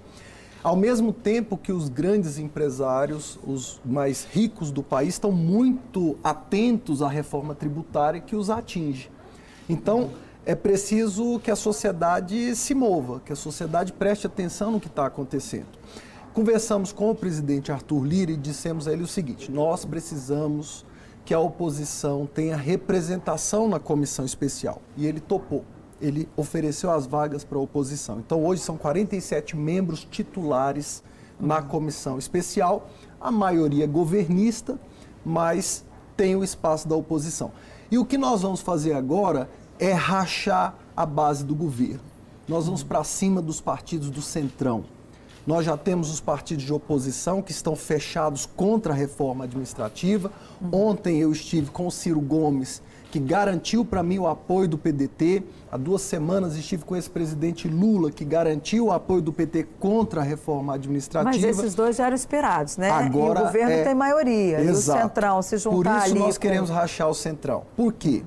ao 0.64 0.78
mesmo 0.78 1.12
tempo 1.12 1.58
que 1.58 1.74
os 1.74 1.90
grandes 1.90 2.38
empresários, 2.38 3.38
os 3.46 3.82
mais 3.84 4.26
ricos 4.32 4.72
do 4.72 4.82
país, 4.82 5.16
estão 5.16 5.32
muito 5.32 6.18
atentos 6.24 7.02
à 7.02 7.10
reforma 7.10 7.54
tributária 7.54 8.22
que 8.22 8.36
os 8.36 8.50
atinge. 8.50 9.12
Então, 9.68 10.12
é 10.46 10.56
preciso 10.56 11.40
que 11.40 11.52
a 11.52 11.56
sociedade 11.56 12.56
se 12.56 12.74
mova, 12.74 13.20
que 13.20 13.34
a 13.34 13.36
sociedade 13.36 13.92
preste 13.92 14.26
atenção 14.26 14.72
no 14.72 14.80
que 14.80 14.88
está 14.88 15.06
acontecendo. 15.06 15.68
Conversamos 16.34 16.92
com 16.92 17.12
o 17.12 17.16
presidente 17.16 17.72
Arthur 17.72 18.06
Lira 18.06 18.32
e 18.32 18.38
dissemos 18.38 18.88
a 18.88 18.94
ele 18.94 19.04
o 19.04 19.08
seguinte: 19.08 19.52
nós 19.52 19.86
precisamos 19.86 20.86
que 21.26 21.34
a 21.34 21.40
oposição 21.40 22.26
tenha 22.26 22.56
representação 22.56 23.68
na 23.68 23.80
comissão 23.80 24.26
especial. 24.26 24.82
E 24.98 25.06
ele 25.06 25.20
topou 25.20 25.64
ele 26.04 26.28
ofereceu 26.36 26.92
as 26.92 27.08
vagas 27.08 27.44
para 27.44 27.58
a 27.58 27.62
oposição. 27.62 28.20
Então, 28.20 28.46
hoje 28.46 28.62
são 28.62 28.78
47 28.78 29.56
membros 29.56 30.06
titulares 30.10 31.02
na 31.40 31.62
comissão 31.62 32.20
especial, 32.20 32.90
a 33.20 33.32
maioria 33.32 33.88
governista, 33.88 34.78
mas 35.26 35.86
tem 36.18 36.36
o 36.36 36.44
espaço 36.44 36.88
da 36.88 36.96
oposição. 36.96 37.52
E 37.90 37.98
o 37.98 38.06
que 38.06 38.18
nós 38.18 38.42
vamos 38.42 38.62
fazer 38.62 38.94
agora 38.94 39.50
é 39.80 39.94
rachar 39.94 40.76
a 40.96 41.06
base 41.06 41.44
do 41.44 41.56
governo. 41.56 42.02
Nós 42.48 42.66
vamos 42.66 42.84
para 42.84 43.04
cima 43.04 43.42
dos 43.42 43.62
partidos 43.62 44.10
do 44.10 44.22
Centrão. 44.22 44.84
Nós 45.48 45.66
já 45.66 45.78
temos 45.78 46.10
os 46.12 46.20
partidos 46.20 46.66
de 46.66 46.74
oposição 46.74 47.42
que 47.42 47.52
estão 47.52 47.76
fechados 47.76 48.46
contra 48.46 48.94
a 48.94 48.96
reforma 48.96 49.46
administrativa. 49.46 50.32
Ontem 50.72 51.20
eu 51.20 51.32
estive 51.32 51.70
com 51.72 51.88
o 51.88 51.92
Ciro 51.92 52.20
Gomes 52.22 52.82
que 53.14 53.20
garantiu 53.20 53.86
para 53.86 54.02
mim 54.02 54.18
o 54.18 54.26
apoio 54.26 54.68
do 54.68 54.76
PDT. 54.76 55.44
Há 55.72 55.78
duas 55.78 56.02
semanas 56.02 56.56
estive 56.56 56.84
com 56.84 56.96
esse 56.96 57.08
presidente 57.08 57.68
Lula, 57.68 58.10
que 58.10 58.26
garantiu 58.26 58.88
o 58.88 58.92
apoio 58.92 59.22
do 59.22 59.32
PT 59.32 59.68
contra 59.80 60.22
a 60.22 60.24
reforma 60.24 60.74
administrativa. 60.74 61.32
Mas 61.32 61.44
esses 61.44 61.76
dois 61.76 61.96
já 61.96 62.08
eram 62.08 62.16
esperados, 62.16 62.76
né? 62.76 62.90
Agora, 62.90 63.40
e 63.40 63.44
o 63.44 63.46
governo 63.46 63.72
é... 63.72 63.84
tem 63.84 63.94
maioria. 63.94 64.62
Exato. 64.62 64.98
E 64.98 65.02
o 65.02 65.04
Centrão 65.04 65.42
se 65.44 65.58
juntar 65.60 65.76
Por 65.76 66.08
isso 66.08 66.16
nós 66.16 66.38
com... 66.40 66.42
queremos 66.42 66.72
rachar 66.72 67.08
o 67.08 67.14
Centrão. 67.14 67.66
Por 67.78 67.94
quê? 67.94 68.24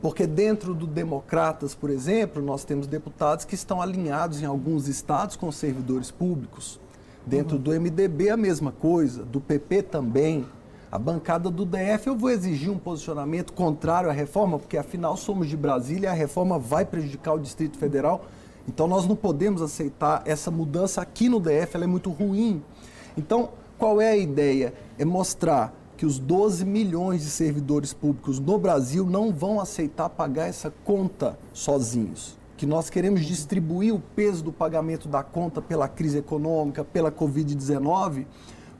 Porque 0.00 0.26
dentro 0.26 0.72
do 0.72 0.86
Democratas, 0.86 1.74
por 1.74 1.90
exemplo, 1.90 2.42
nós 2.42 2.64
temos 2.64 2.86
deputados 2.86 3.44
que 3.44 3.54
estão 3.54 3.82
alinhados 3.82 4.40
em 4.40 4.46
alguns 4.46 4.88
estados 4.88 5.36
com 5.36 5.52
servidores 5.52 6.10
públicos. 6.10 6.80
Dentro 7.26 7.56
uhum. 7.56 7.62
do 7.62 7.70
MDB, 7.78 8.30
a 8.30 8.36
mesma 8.38 8.72
coisa. 8.72 9.24
Do 9.24 9.42
PP 9.42 9.82
também 9.82 10.46
a 10.94 10.98
bancada 10.98 11.50
do 11.50 11.64
DF, 11.64 12.06
eu 12.06 12.16
vou 12.16 12.30
exigir 12.30 12.70
um 12.70 12.78
posicionamento 12.78 13.52
contrário 13.52 14.08
à 14.08 14.12
reforma, 14.12 14.60
porque 14.60 14.76
afinal 14.76 15.16
somos 15.16 15.48
de 15.48 15.56
Brasília 15.56 16.06
e 16.06 16.10
a 16.10 16.12
reforma 16.12 16.56
vai 16.56 16.84
prejudicar 16.84 17.34
o 17.34 17.40
Distrito 17.40 17.76
Federal. 17.76 18.26
Então 18.68 18.86
nós 18.86 19.04
não 19.04 19.16
podemos 19.16 19.60
aceitar 19.60 20.22
essa 20.24 20.52
mudança 20.52 21.02
aqui 21.02 21.28
no 21.28 21.40
DF, 21.40 21.74
ela 21.74 21.82
é 21.82 21.88
muito 21.88 22.10
ruim. 22.10 22.62
Então, 23.18 23.48
qual 23.76 24.00
é 24.00 24.10
a 24.10 24.16
ideia? 24.16 24.72
É 24.96 25.04
mostrar 25.04 25.74
que 25.96 26.06
os 26.06 26.20
12 26.20 26.64
milhões 26.64 27.22
de 27.22 27.30
servidores 27.30 27.92
públicos 27.92 28.38
no 28.38 28.56
Brasil 28.56 29.04
não 29.04 29.32
vão 29.32 29.58
aceitar 29.58 30.08
pagar 30.08 30.46
essa 30.46 30.72
conta 30.84 31.36
sozinhos. 31.52 32.38
Que 32.56 32.66
nós 32.66 32.88
queremos 32.88 33.26
distribuir 33.26 33.92
o 33.92 33.98
peso 33.98 34.44
do 34.44 34.52
pagamento 34.52 35.08
da 35.08 35.24
conta 35.24 35.60
pela 35.60 35.88
crise 35.88 36.18
econômica, 36.18 36.84
pela 36.84 37.10
Covid-19 37.10 38.26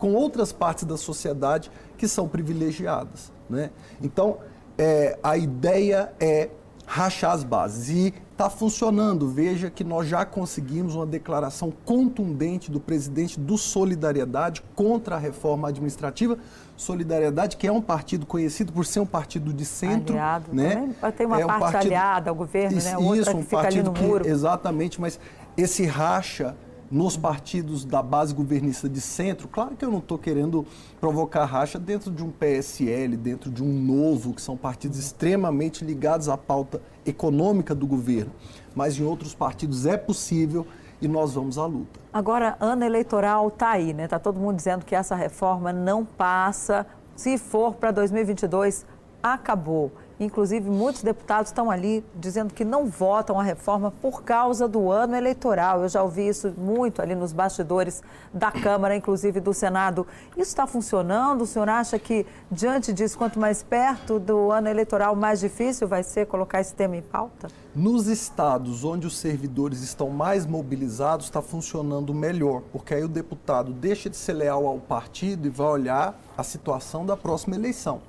com 0.04 0.12
outras 0.12 0.52
partes 0.52 0.84
da 0.84 0.98
sociedade 0.98 1.70
que 1.96 2.06
são 2.06 2.28
privilegiadas. 2.28 3.32
Né? 3.48 3.70
Então, 4.02 4.36
é, 4.76 5.18
a 5.22 5.34
ideia 5.38 6.12
é 6.20 6.50
rachar 6.84 7.32
as 7.32 7.42
bases. 7.42 7.88
E 7.88 8.14
está 8.30 8.50
funcionando. 8.50 9.26
Veja 9.30 9.70
que 9.70 9.82
nós 9.82 10.06
já 10.06 10.26
conseguimos 10.26 10.94
uma 10.94 11.06
declaração 11.06 11.72
contundente 11.86 12.70
do 12.70 12.78
presidente 12.78 13.40
do 13.40 13.56
Solidariedade 13.56 14.62
contra 14.74 15.14
a 15.14 15.18
reforma 15.18 15.68
administrativa. 15.68 16.36
Solidariedade, 16.76 17.56
que 17.56 17.66
é 17.66 17.72
um 17.72 17.80
partido 17.80 18.26
conhecido 18.26 18.74
por 18.74 18.84
ser 18.84 19.00
um 19.00 19.06
partido 19.06 19.54
de 19.54 19.64
centro. 19.64 20.12
Aliado, 20.12 20.52
né? 20.52 20.94
Tem 21.16 21.26
uma 21.26 21.40
é 21.40 21.46
parte 21.46 21.60
partido, 21.60 21.86
aliada 21.86 22.28
ao 22.28 22.36
governo, 22.36 22.78
né? 22.78 22.98
Outra 22.98 23.22
isso, 23.22 23.36
um 23.38 23.42
que 23.42 23.56
ali 23.56 23.82
no 23.82 23.92
muro. 23.92 24.28
exatamente, 24.28 25.00
mas 25.00 25.18
esse 25.56 25.86
racha 25.86 26.54
nos 26.90 27.16
partidos 27.16 27.84
da 27.84 28.02
base 28.02 28.34
governista 28.34 28.88
de 28.88 29.00
centro, 29.00 29.48
claro 29.48 29.76
que 29.76 29.84
eu 29.84 29.90
não 29.90 29.98
estou 29.98 30.18
querendo 30.18 30.66
provocar 31.00 31.44
racha 31.44 31.78
dentro 31.78 32.10
de 32.10 32.22
um 32.22 32.30
PSL, 32.30 33.16
dentro 33.16 33.50
de 33.50 33.62
um 33.62 33.72
novo, 33.72 34.32
que 34.32 34.42
são 34.42 34.56
partidos 34.56 34.98
extremamente 34.98 35.84
ligados 35.84 36.28
à 36.28 36.36
pauta 36.36 36.80
econômica 37.04 37.74
do 37.74 37.86
governo, 37.86 38.32
mas 38.74 38.98
em 38.98 39.04
outros 39.04 39.34
partidos 39.34 39.86
é 39.86 39.96
possível 39.96 40.66
e 41.00 41.08
nós 41.08 41.34
vamos 41.34 41.58
à 41.58 41.66
luta. 41.66 42.00
Agora, 42.12 42.56
ano 42.60 42.84
eleitoral 42.84 43.48
está 43.48 43.70
aí, 43.70 43.92
né? 43.92 44.04
Está 44.04 44.18
todo 44.18 44.40
mundo 44.40 44.56
dizendo 44.56 44.84
que 44.84 44.94
essa 44.94 45.14
reforma 45.14 45.72
não 45.72 46.04
passa. 46.04 46.86
Se 47.16 47.36
for 47.36 47.74
para 47.74 47.90
2022, 47.90 48.86
acabou. 49.22 49.92
Inclusive, 50.18 50.70
muitos 50.70 51.02
deputados 51.02 51.50
estão 51.50 51.70
ali 51.70 52.04
dizendo 52.14 52.54
que 52.54 52.64
não 52.64 52.86
votam 52.86 53.38
a 53.38 53.42
reforma 53.42 53.90
por 53.90 54.22
causa 54.22 54.68
do 54.68 54.90
ano 54.90 55.16
eleitoral. 55.16 55.82
Eu 55.82 55.88
já 55.88 56.02
ouvi 56.02 56.28
isso 56.28 56.52
muito 56.56 57.02
ali 57.02 57.14
nos 57.14 57.32
bastidores 57.32 58.02
da 58.32 58.52
Câmara, 58.52 58.94
inclusive 58.94 59.40
do 59.40 59.52
Senado. 59.52 60.06
Isso 60.32 60.50
está 60.50 60.66
funcionando? 60.66 61.42
O 61.42 61.46
senhor 61.46 61.68
acha 61.68 61.98
que, 61.98 62.24
diante 62.50 62.92
disso, 62.92 63.18
quanto 63.18 63.40
mais 63.40 63.62
perto 63.62 64.18
do 64.18 64.52
ano 64.52 64.68
eleitoral, 64.68 65.16
mais 65.16 65.40
difícil 65.40 65.88
vai 65.88 66.02
ser 66.02 66.26
colocar 66.26 66.60
esse 66.60 66.74
tema 66.74 66.96
em 66.96 67.02
pauta? 67.02 67.48
Nos 67.74 68.06
estados 68.06 68.84
onde 68.84 69.06
os 69.06 69.16
servidores 69.16 69.82
estão 69.82 70.08
mais 70.08 70.46
mobilizados, 70.46 71.26
está 71.26 71.42
funcionando 71.42 72.14
melhor, 72.14 72.62
porque 72.72 72.94
aí 72.94 73.02
o 73.02 73.08
deputado 73.08 73.72
deixa 73.72 74.08
de 74.08 74.16
ser 74.16 74.34
leal 74.34 74.64
ao 74.66 74.78
partido 74.78 75.48
e 75.48 75.50
vai 75.50 75.66
olhar 75.66 76.20
a 76.38 76.42
situação 76.44 77.04
da 77.04 77.16
próxima 77.16 77.56
eleição. 77.56 78.00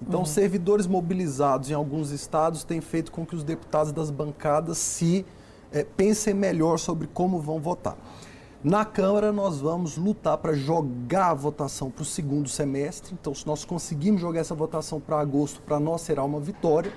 Então, 0.00 0.20
uhum. 0.20 0.26
servidores 0.26 0.86
mobilizados 0.86 1.70
em 1.70 1.74
alguns 1.74 2.10
estados 2.10 2.64
têm 2.64 2.80
feito 2.80 3.10
com 3.10 3.26
que 3.26 3.34
os 3.34 3.42
deputados 3.42 3.92
das 3.92 4.10
bancadas 4.10 4.78
se 4.78 5.26
é, 5.72 5.84
pensem 5.84 6.34
melhor 6.34 6.78
sobre 6.78 7.06
como 7.06 7.40
vão 7.40 7.60
votar. 7.60 7.96
Na 8.62 8.84
Câmara, 8.84 9.32
nós 9.32 9.60
vamos 9.60 9.96
lutar 9.96 10.36
para 10.38 10.52
jogar 10.52 11.30
a 11.30 11.34
votação 11.34 11.90
para 11.90 12.02
o 12.02 12.04
segundo 12.04 12.48
semestre. 12.48 13.16
Então, 13.20 13.32
se 13.32 13.46
nós 13.46 13.64
conseguimos 13.64 14.20
jogar 14.20 14.40
essa 14.40 14.54
votação 14.54 15.00
para 15.00 15.20
agosto, 15.20 15.62
para 15.62 15.78
nós 15.78 16.00
será 16.00 16.24
uma 16.24 16.40
vitória. 16.40 16.92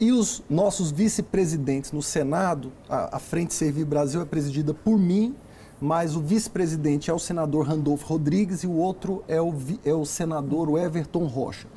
E 0.00 0.12
os 0.12 0.42
nossos 0.48 0.90
vice-presidentes 0.90 1.92
no 1.92 2.00
Senado, 2.00 2.72
a, 2.88 3.16
a 3.16 3.18
Frente 3.18 3.52
Servir 3.52 3.84
Brasil 3.84 4.22
é 4.22 4.24
presidida 4.24 4.72
por 4.72 4.96
mim, 4.98 5.34
mas 5.80 6.16
o 6.16 6.20
vice-presidente 6.20 7.10
é 7.10 7.14
o 7.14 7.18
senador 7.18 7.66
Randolfo 7.66 8.06
Rodrigues 8.06 8.62
e 8.62 8.66
o 8.66 8.72
outro 8.72 9.22
é 9.28 9.40
o, 9.40 9.52
é 9.84 9.92
o 9.92 10.04
senador 10.04 10.78
Everton 10.78 11.26
Rocha. 11.26 11.68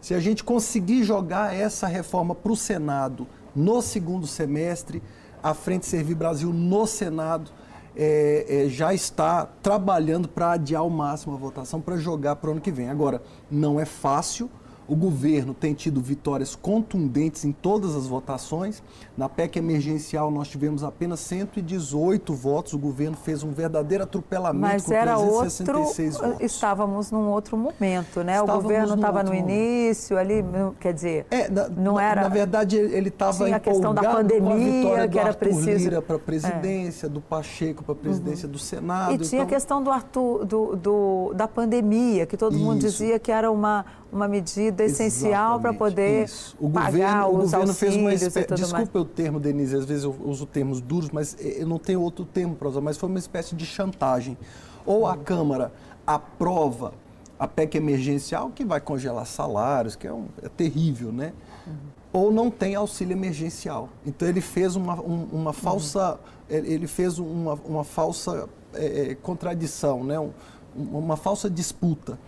Se 0.00 0.14
a 0.14 0.20
gente 0.20 0.42
conseguir 0.42 1.04
jogar 1.04 1.54
essa 1.54 1.86
reforma 1.86 2.34
para 2.34 2.52
o 2.52 2.56
Senado 2.56 3.26
no 3.54 3.82
segundo 3.82 4.26
semestre, 4.26 5.02
a 5.42 5.52
Frente 5.52 5.86
Servir 5.86 6.14
Brasil 6.14 6.52
no 6.52 6.86
Senado 6.86 7.50
é, 7.96 8.46
é, 8.48 8.68
já 8.68 8.94
está 8.94 9.44
trabalhando 9.44 10.28
para 10.28 10.52
adiar 10.52 10.80
ao 10.80 10.90
máximo 10.90 11.34
a 11.34 11.38
votação 11.38 11.80
para 11.80 11.96
jogar 11.96 12.36
para 12.36 12.48
o 12.48 12.52
ano 12.52 12.60
que 12.60 12.70
vem. 12.70 12.88
Agora, 12.88 13.22
não 13.50 13.78
é 13.78 13.84
fácil, 13.84 14.50
o 14.90 14.96
governo 14.96 15.54
tem 15.54 15.72
tido 15.72 16.00
vitórias 16.00 16.56
contundentes 16.56 17.44
em 17.44 17.52
todas 17.52 17.94
as 17.94 18.08
votações. 18.08 18.82
Na 19.16 19.28
PEC 19.28 19.56
emergencial, 19.60 20.32
nós 20.32 20.48
tivemos 20.48 20.82
apenas 20.82 21.20
118 21.20 22.34
votos. 22.34 22.72
O 22.72 22.78
governo 22.78 23.16
fez 23.16 23.44
um 23.44 23.52
verdadeiro 23.52 24.02
atropelamento 24.02 24.60
Mas 24.60 24.82
com 24.82 24.92
era 24.92 25.14
366 25.14 26.14
outro, 26.16 26.28
votos. 26.30 26.44
Estávamos 26.44 27.10
num 27.12 27.28
outro 27.28 27.56
momento, 27.56 28.24
né? 28.24 28.32
Estávamos 28.32 28.58
o 28.58 28.62
governo 28.62 28.94
estava 28.96 29.22
no 29.22 29.32
início, 29.32 30.18
ali, 30.18 30.44
quer 30.80 30.92
dizer, 30.92 31.26
é, 31.30 31.48
na, 31.48 31.68
não 31.68 32.00
era... 32.00 32.22
Na 32.22 32.28
verdade, 32.28 32.76
ele 32.76 33.10
estava 33.10 33.48
empolgado 33.48 33.54
a 33.54 33.60
questão 33.60 33.94
da 33.94 34.02
pandemia, 34.02 34.40
com 34.40 34.52
a 34.52 34.56
vitória 34.56 35.06
do 35.06 35.12
que 35.12 35.18
era 35.20 35.28
Arthur 35.28 35.38
preciso... 35.38 35.84
Lira 35.84 36.02
para 36.02 36.16
a 36.16 36.18
presidência, 36.18 37.06
é. 37.06 37.08
do 37.08 37.20
Pacheco 37.20 37.84
para 37.84 37.92
a 37.92 37.96
presidência 37.96 38.46
uhum. 38.46 38.52
do 38.52 38.58
Senado. 38.58 39.12
E 39.12 39.18
tinha 39.18 39.42
então... 39.42 39.46
a 39.46 39.54
questão 39.54 39.80
do 39.80 39.90
Arthur, 39.90 40.44
do, 40.44 40.74
do, 40.74 41.32
da 41.34 41.46
pandemia, 41.46 42.26
que 42.26 42.36
todo 42.36 42.56
Isso. 42.56 42.64
mundo 42.64 42.80
dizia 42.80 43.20
que 43.20 43.30
era 43.30 43.52
uma 43.52 43.84
uma 44.12 44.26
medida 44.26 44.84
essencial 44.84 45.60
para 45.60 45.72
poder 45.72 46.24
isso. 46.24 46.56
o 46.58 46.68
pagar 46.68 47.22
governo, 47.22 47.28
os 47.28 47.34
o 47.34 47.42
governo 47.42 47.74
fez 47.74 47.96
uma 47.96 48.12
espécie, 48.12 48.54
desculpa 48.54 48.76
mais. 48.76 48.88
o 48.94 49.04
termo, 49.04 49.40
Denise, 49.40 49.76
às 49.76 49.84
vezes 49.84 50.04
eu 50.04 50.14
uso 50.24 50.46
termos 50.46 50.80
duros, 50.80 51.10
mas 51.10 51.36
eu 51.38 51.66
não 51.66 51.78
tenho 51.78 52.00
outro 52.00 52.24
termo 52.24 52.56
para 52.56 52.68
usar, 52.68 52.80
mas 52.80 52.96
foi 52.96 53.08
uma 53.08 53.18
espécie 53.18 53.54
de 53.54 53.64
chantagem. 53.64 54.36
Ou 54.84 55.06
a 55.06 55.16
Câmara 55.16 55.72
aprova 56.06 56.92
a 57.38 57.46
PEC 57.46 57.76
emergencial, 57.76 58.50
que 58.50 58.64
vai 58.64 58.80
congelar 58.80 59.24
salários, 59.26 59.96
que 59.96 60.06
é, 60.06 60.12
um, 60.12 60.26
é 60.42 60.48
terrível, 60.48 61.12
né? 61.12 61.32
Uhum. 61.66 61.74
Ou 62.12 62.32
não 62.32 62.50
tem 62.50 62.74
auxílio 62.74 63.14
emergencial. 63.14 63.88
Então 64.04 64.28
ele 64.28 64.40
fez 64.40 64.76
uma, 64.76 65.00
um, 65.00 65.28
uma 65.32 65.52
falsa, 65.52 66.18
uhum. 66.50 66.56
ele 66.56 66.86
fez 66.86 67.18
uma, 67.18 67.54
uma 67.64 67.84
falsa 67.84 68.48
é, 68.74 69.16
contradição, 69.22 70.04
né? 70.04 70.18
Um, 70.18 70.32
uma 70.76 71.16
falsa 71.16 71.48
disputa. 71.48 72.18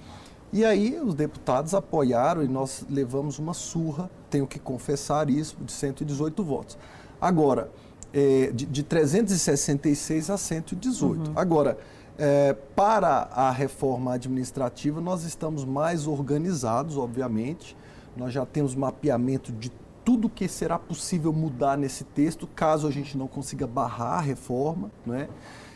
E 0.53 0.65
aí 0.65 1.01
os 1.01 1.15
deputados 1.15 1.73
apoiaram 1.73 2.45
e 2.45 2.49
nós 2.49 2.85
levamos 2.91 3.39
uma 3.39 3.55
surra, 3.55 4.11
tenho 4.29 4.47
que 4.47 4.59
confessar 4.59 5.31
isso, 5.31 5.57
de 5.65 5.73
118 5.73 6.45
votos. 6.45 6.77
Agora, 7.21 7.71
é, 8.13 8.51
de, 8.53 8.67
de 8.67 8.83
366 8.83 10.29
a 10.29 10.37
118. 10.37 11.31
Uhum. 11.31 11.33
Agora, 11.35 11.79
é, 12.19 12.53
para 12.77 13.29
a 13.33 13.51
reforma 13.51 14.13
administrativa, 14.13 15.01
nós 15.01 15.25
estamos 15.25 15.65
mais 15.65 16.07
organizados, 16.07 16.99
obviamente. 16.99 17.77
Nós 18.15 18.33
já 18.33 18.45
temos 18.45 18.75
mapeamento 18.75 19.51
de 19.53 19.73
tudo 20.05 20.29
que 20.29 20.47
será 20.49 20.79
possível 20.79 21.33
mudar 21.33 21.79
nesse 21.79 22.05
texto, 22.05 22.47
caso 22.47 22.87
a 22.87 22.91
gente 22.91 23.17
não 23.17 23.27
consiga 23.27 23.67
barrar 23.67 24.19
a 24.19 24.21
reforma. 24.21 24.91
Né? 25.07 25.29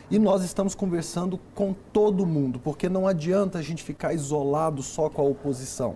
E 0.09 0.17
nós 0.17 0.43
estamos 0.43 0.73
conversando 0.73 1.37
com 1.53 1.73
todo 1.91 2.25
mundo, 2.25 2.59
porque 2.59 2.87
não 2.87 3.05
adianta 3.05 3.59
a 3.59 3.61
gente 3.61 3.83
ficar 3.83 4.13
isolado 4.13 4.81
só 4.81 5.09
com 5.09 5.21
a 5.21 5.25
oposição. 5.25 5.95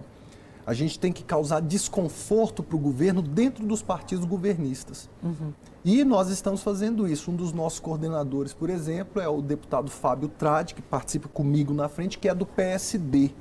A 0.65 0.73
gente 0.73 0.99
tem 0.99 1.11
que 1.11 1.23
causar 1.23 1.61
desconforto 1.61 2.61
para 2.61 2.75
o 2.75 2.79
governo 2.79 3.21
dentro 3.21 3.65
dos 3.65 3.81
partidos 3.81 4.25
governistas. 4.25 5.09
Uhum. 5.23 5.53
E 5.83 6.03
nós 6.03 6.29
estamos 6.29 6.61
fazendo 6.61 7.07
isso. 7.07 7.31
Um 7.31 7.35
dos 7.35 7.51
nossos 7.51 7.79
coordenadores, 7.79 8.53
por 8.53 8.69
exemplo, 8.69 9.21
é 9.21 9.27
o 9.27 9.41
deputado 9.41 9.89
Fábio 9.89 10.27
Trade, 10.27 10.75
que 10.75 10.81
participa 10.81 11.27
comigo 11.27 11.73
na 11.73 11.89
frente, 11.89 12.19
que 12.19 12.29
é 12.29 12.35
do 12.35 12.45
PSD, 12.45 13.31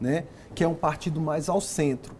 né? 0.00 0.24
que 0.54 0.62
é 0.62 0.68
um 0.68 0.74
partido 0.74 1.20
mais 1.20 1.48
ao 1.48 1.60
centro. 1.60 2.14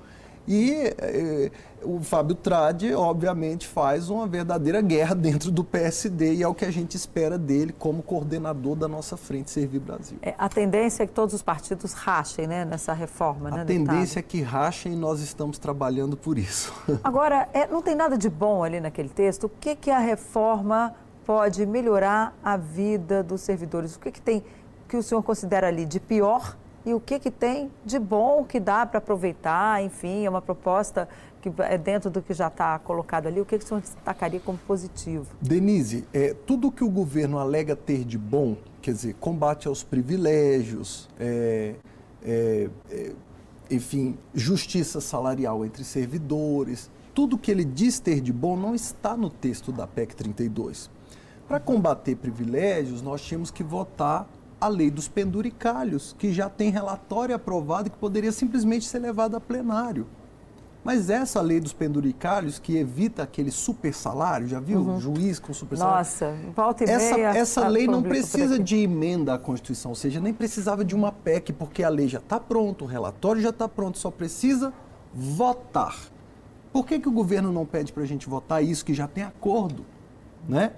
E 0.47 0.95
eh, 0.99 1.51
o 1.83 2.01
Fábio 2.01 2.35
Trade, 2.35 2.95
obviamente, 2.95 3.67
faz 3.67 4.11
uma 4.11 4.27
verdadeira 4.27 4.81
guerra 4.81 5.15
dentro 5.17 5.51
do 5.51 5.65
PSD 5.65 6.35
e 6.35 6.43
é 6.43 6.49
o 6.49 6.55
que 6.55 6.65
a 6.65 6.71
gente 6.71 6.97
espera 6.97 7.39
dele 7.39 7.75
como 7.79 8.03
coordenador 8.03 8.77
da 8.77 8.89
nossa 8.89 9.17
frente 9.17 9.51
Servir 9.51 9.81
Brasil. 9.81 10.19
É, 10.23 10.35
a 10.37 10.49
tendência 10.49 11.03
é 11.03 11.07
que 11.07 11.13
todos 11.13 11.35
os 11.35 11.43
partidos 11.43 11.93
rachem 11.93 12.47
né, 12.47 12.65
nessa 12.65 12.93
reforma, 12.93 13.49
a 13.49 13.57
né? 13.57 13.63
A 13.63 13.65
tendência 13.65 14.21
é 14.21 14.23
que 14.23 14.43
rachem 14.43 14.93
e 14.93 14.97
nós 14.97 15.21
estamos 15.21 15.59
trabalhando 15.59 16.17
por 16.17 16.39
isso. 16.39 16.73
Agora, 17.03 17.49
é, 17.53 17.67
não 17.67 17.83
tem 17.83 17.95
nada 17.95 18.17
de 18.17 18.29
bom 18.29 18.65
ali 18.65 18.81
naquele 18.81 19.09
texto. 19.09 19.45
O 19.45 19.49
que, 19.49 19.75
que 19.75 19.91
a 19.91 19.99
reforma 19.99 20.95
pode 21.25 21.67
melhorar 21.67 22.37
a 22.43 22.57
vida 22.57 23.23
dos 23.23 23.41
servidores? 23.41 23.97
O 23.97 24.01
que, 24.01 24.11
que 24.11 24.21
tem 24.21 24.43
que 24.89 24.97
o 24.97 25.03
senhor 25.03 25.23
considera 25.23 25.67
ali 25.67 25.85
de 25.85 25.99
pior 25.99 26.57
e 26.87 26.95
o 26.95 27.01
que, 27.01 27.19
que 27.19 27.33
tem 27.33 27.69
de 27.85 27.99
bom 27.99 28.45
que 28.45 28.61
dá 28.61 28.87
para 28.87 28.99
aproveitar, 28.99 29.83
enfim, 29.83 30.25
é 30.25 30.31
uma 30.31 30.41
proposta 30.41 31.09
que 31.43 31.53
é 31.63 31.77
dentro 31.77 32.09
do 32.09 32.23
que 32.23 32.33
já 32.33 32.47
está 32.47 32.79
colocado 32.79 33.27
ali, 33.27 33.41
o 33.41 33.45
que, 33.45 33.59
que 33.59 33.65
o 33.65 33.69
senhor 33.69 33.81
destacaria 33.81 34.39
como 34.39 34.57
positivo? 34.59 35.27
Denise, 35.41 36.07
é, 36.15 36.33
tudo 36.33 36.71
que 36.71 36.85
o 36.85 36.89
governo 36.89 37.41
alega 37.41 37.75
ter 37.75 38.05
de 38.05 38.17
bom, 38.17 38.57
quer 38.81 38.93
dizer, 38.93 39.15
combate 39.15 39.67
aos 39.67 39.83
privilégios, 39.83 41.09
é, 41.19 41.75
é, 42.25 42.71
é 42.89 43.13
enfim, 43.69 44.17
justiça 44.33 45.01
salarial 45.01 45.65
entre 45.65 45.83
servidores, 45.83 46.89
tudo 47.13 47.37
que 47.37 47.51
ele 47.51 47.65
diz 47.65 47.99
ter 47.99 48.21
de 48.21 48.33
bom 48.33 48.57
não 48.57 48.77
está 48.77 49.17
no 49.17 49.29
texto 49.29 49.73
da 49.73 49.89
PEC 49.89 50.15
32. 50.15 50.89
Para 51.49 51.59
combater 51.59 52.15
privilégios, 52.15 53.03
nós 53.03 53.23
tínhamos 53.23 53.51
que 53.51 53.65
votar 53.65 54.29
a 54.61 54.69
lei 54.69 54.91
dos 54.91 55.09
penduricalhos, 55.09 56.15
que 56.19 56.33
já 56.33 56.49
tem 56.49 56.71
relatório 56.71 57.35
aprovado 57.35 57.89
e 57.89 57.91
que 57.91 57.99
poderia 57.99 58.33
simplesmente 58.33 58.87
ser 58.87 58.99
levado 58.99 59.37
a 59.37 59.41
plenário. 59.41 60.07
Mas 60.87 61.11
essa 61.11 61.41
lei 61.41 61.59
dos 61.59 61.73
penduricalhos, 61.73 62.61
que 62.61 62.77
evita 62.77 63.25
aquele 63.25 63.51
super 63.51 63.93
salário, 63.93 64.47
já 64.47 64.61
viu? 64.61 64.79
Uhum. 64.79 65.01
Juiz 65.01 65.41
com 65.41 65.53
super 65.53 65.77
salário. 65.77 65.99
Nossa, 65.99 66.35
volta 66.55 66.85
e 66.85 66.89
essa, 66.89 67.15
meia. 67.17 67.29
Essa 67.37 67.67
lei 67.67 67.89
não 67.89 68.03
precisa 68.05 68.57
de 68.57 68.77
emenda 68.77 69.35
à 69.35 69.39
Constituição, 69.39 69.91
ou 69.91 69.97
seja, 69.97 70.21
nem 70.21 70.33
precisava 70.33 70.85
de 70.85 70.95
uma 70.95 71.11
PEC, 71.11 71.53
porque 71.53 71.83
a 71.83 71.89
lei 71.89 72.07
já 72.07 72.19
está 72.19 72.39
pronta, 72.39 72.85
o 72.85 72.87
relatório 72.87 73.43
já 73.43 73.51
está 73.51 73.69
pronto, 73.69 73.99
só 73.99 74.13
precisa 74.13 74.73
votar. 75.13 75.97
Por 76.73 76.87
que, 76.87 77.01
que 77.01 77.09
o 77.09 77.13
governo 77.13 77.51
não 77.51 77.67
pede 77.67 77.93
para 77.93 78.05
a 78.05 78.07
gente 78.07 78.29
votar 78.29 78.63
isso 78.63 78.85
que 78.85 78.95
já 78.95 79.09
tem 79.09 79.25
acordo? 79.25 79.85
Né? 80.49 80.73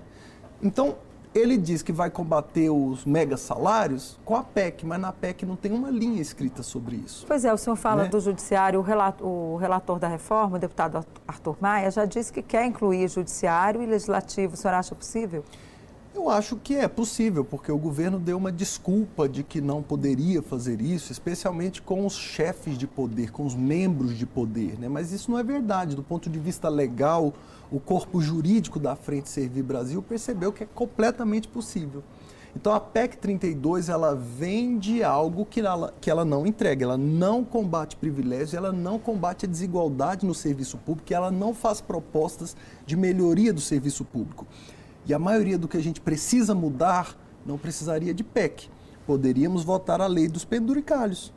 Então, 0.63 0.97
ele 1.39 1.57
diz 1.57 1.83
que 1.83 1.93
vai 1.93 2.11
combater 2.11 2.71
os 2.71 3.05
mega 3.05 3.37
salários 3.37 4.19
com 4.25 4.35
a 4.35 4.43
PEC, 4.43 4.85
mas 4.85 5.01
na 5.01 5.13
PEC 5.13 5.47
não 5.47 5.57
tem 5.57 5.73
uma 5.73 5.91
linha 5.91 6.21
escrita 6.21 6.63
sobre 6.63 6.97
isso. 6.97 7.25
Pois 7.27 7.45
é, 7.45 7.53
o 7.53 7.57
senhor 7.57 7.77
fala 7.77 8.05
né? 8.05 8.09
do 8.09 8.21
judiciário, 8.21 8.81
o 8.81 8.83
relator, 8.83 9.27
o 9.27 9.57
relator 9.57 9.99
da 9.99 10.09
reforma, 10.09 10.57
o 10.57 10.59
deputado 10.59 11.05
Arthur 11.27 11.57
Maia, 11.61 11.91
já 11.91 12.05
disse 12.05 12.33
que 12.33 12.43
quer 12.43 12.65
incluir 12.67 13.09
judiciário 13.09 13.83
e 13.83 13.87
legislativo. 13.87 14.55
O 14.55 14.57
senhor 14.57 14.75
acha 14.75 14.95
possível? 14.95 15.45
Eu 16.15 16.31
acho 16.31 16.57
que 16.57 16.75
é 16.75 16.89
possível, 16.89 17.45
porque 17.45 17.71
o 17.71 17.79
governo 17.79 18.19
deu 18.19 18.37
uma 18.39 18.51
desculpa 18.51 19.29
de 19.29 19.43
que 19.43 19.61
não 19.61 19.83
poderia 19.83 20.43
fazer 20.43 20.81
isso, 20.81 21.13
especialmente 21.13 21.83
com 21.83 22.05
os 22.07 22.15
chefes 22.15 22.79
de 22.79 22.87
poder, 22.87 23.31
com 23.31 23.45
os 23.45 23.55
membros 23.55 24.17
de 24.17 24.25
poder. 24.25 24.79
Né? 24.79 24.89
Mas 24.89 25.13
isso 25.13 25.31
não 25.31 25.39
é 25.39 25.43
verdade. 25.43 25.95
Do 25.95 26.03
ponto 26.03 26.31
de 26.31 26.39
vista 26.39 26.69
legal, 26.69 27.35
o 27.71 27.79
corpo 27.79 28.21
jurídico 28.21 28.81
da 28.81 28.97
Frente 28.97 29.29
Servir 29.29 29.63
Brasil 29.63 30.03
percebeu 30.03 30.53
que 30.53 30.65
é 30.65 30.67
completamente 30.67 31.47
possível. 31.47 32.03
Então 32.57 32.73
a 32.73 32.81
PEC 32.81 33.19
32 33.19 33.89
ela 33.89 34.15
vende 34.15 35.05
algo 35.05 35.45
que 35.45 35.61
ela, 35.61 35.93
que 36.01 36.11
ela 36.11 36.25
não 36.25 36.47
entrega, 36.47 36.85
ela 36.85 36.97
não 36.97 37.45
combate 37.45 37.95
privilégios, 37.95 38.55
ela 38.55 38.73
não 38.73 38.99
combate 38.99 39.45
a 39.45 39.49
desigualdade 39.49 40.27
no 40.27 40.35
serviço 40.35 40.79
público, 40.79 41.13
ela 41.13 41.31
não 41.31 41.55
faz 41.55 41.81
propostas 41.81 42.57
de 42.87 42.97
melhoria 42.97 43.53
do 43.53 43.61
serviço 43.61 44.05
público. 44.05 44.47
E 45.09 45.15
a 45.15 45.19
maioria 45.19 45.59
do 45.59 45.67
que 45.67 45.79
a 45.79 45.83
gente 45.83 46.01
precisa 46.01 46.55
mudar 46.55 47.17
não 47.45 47.57
precisaria 47.57 48.13
de 48.13 48.23
PEC. 48.23 48.69
Poderíamos 49.07 49.65
votar 49.65 50.03
a 50.03 50.07
lei 50.07 50.29
dos 50.29 50.45
penduricalhos. 50.45 51.33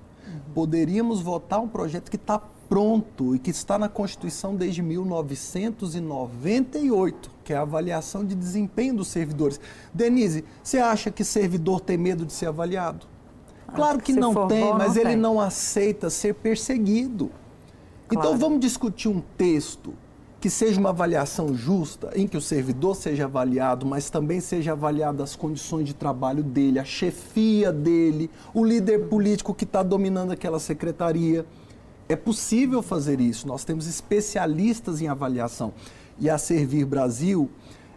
Poderíamos 0.53 1.21
votar 1.21 1.61
um 1.61 1.69
projeto 1.69 2.11
que 2.11 2.17
está 2.17 2.37
pronto 2.67 3.33
e 3.33 3.39
que 3.39 3.49
está 3.49 3.79
na 3.79 3.87
Constituição 3.87 4.53
desde 4.55 4.81
1998, 4.81 7.31
que 7.45 7.53
é 7.53 7.57
a 7.57 7.61
avaliação 7.61 8.25
de 8.25 8.35
desempenho 8.35 8.95
dos 8.95 9.07
servidores. 9.07 9.57
Denise, 9.93 10.43
você 10.61 10.79
acha 10.79 11.09
que 11.09 11.23
servidor 11.23 11.79
tem 11.79 11.97
medo 11.97 12.25
de 12.25 12.33
ser 12.33 12.47
avaliado? 12.47 13.07
Claro 13.73 13.99
que, 13.99 14.11
não 14.11 14.47
tem, 14.47 14.73
mas 14.73 14.95
não 14.95 15.01
ele 15.01 15.11
tem. 15.11 15.17
não 15.17 15.39
aceita 15.39 16.09
ser 16.09 16.35
perseguido. 16.35 17.31
Então, 18.05 18.21
claro. 18.21 18.35
Então 18.35 18.37
vamos 18.37 18.59
discutir 18.59 19.07
um 19.07 19.21
texto 19.37 19.93
que 20.41 20.49
seja 20.49 20.79
uma 20.79 20.89
avaliação 20.89 21.55
justa, 21.55 22.09
em 22.15 22.27
que 22.27 22.35
o 22.35 22.41
servidor 22.41 22.95
seja 22.95 23.25
avaliado, 23.25 23.85
mas 23.85 24.09
também 24.09 24.39
seja 24.39 24.71
avaliado 24.71 25.21
as 25.21 25.35
condições 25.35 25.85
de 25.85 25.93
trabalho 25.93 26.41
dele, 26.41 26.79
a 26.79 26.83
chefia 26.83 27.71
dele, 27.71 28.27
o 28.51 28.65
líder 28.65 29.07
político 29.07 29.53
que 29.53 29.65
está 29.65 29.83
dominando 29.83 30.31
aquela 30.31 30.59
secretaria. 30.59 31.45
É 32.09 32.15
possível 32.15 32.81
fazer 32.81 33.21
isso, 33.21 33.47
nós 33.47 33.63
temos 33.63 33.85
especialistas 33.85 34.99
em 34.99 35.07
avaliação. 35.07 35.73
E 36.19 36.27
a 36.27 36.39
Servir 36.39 36.85
Brasil, 36.85 37.47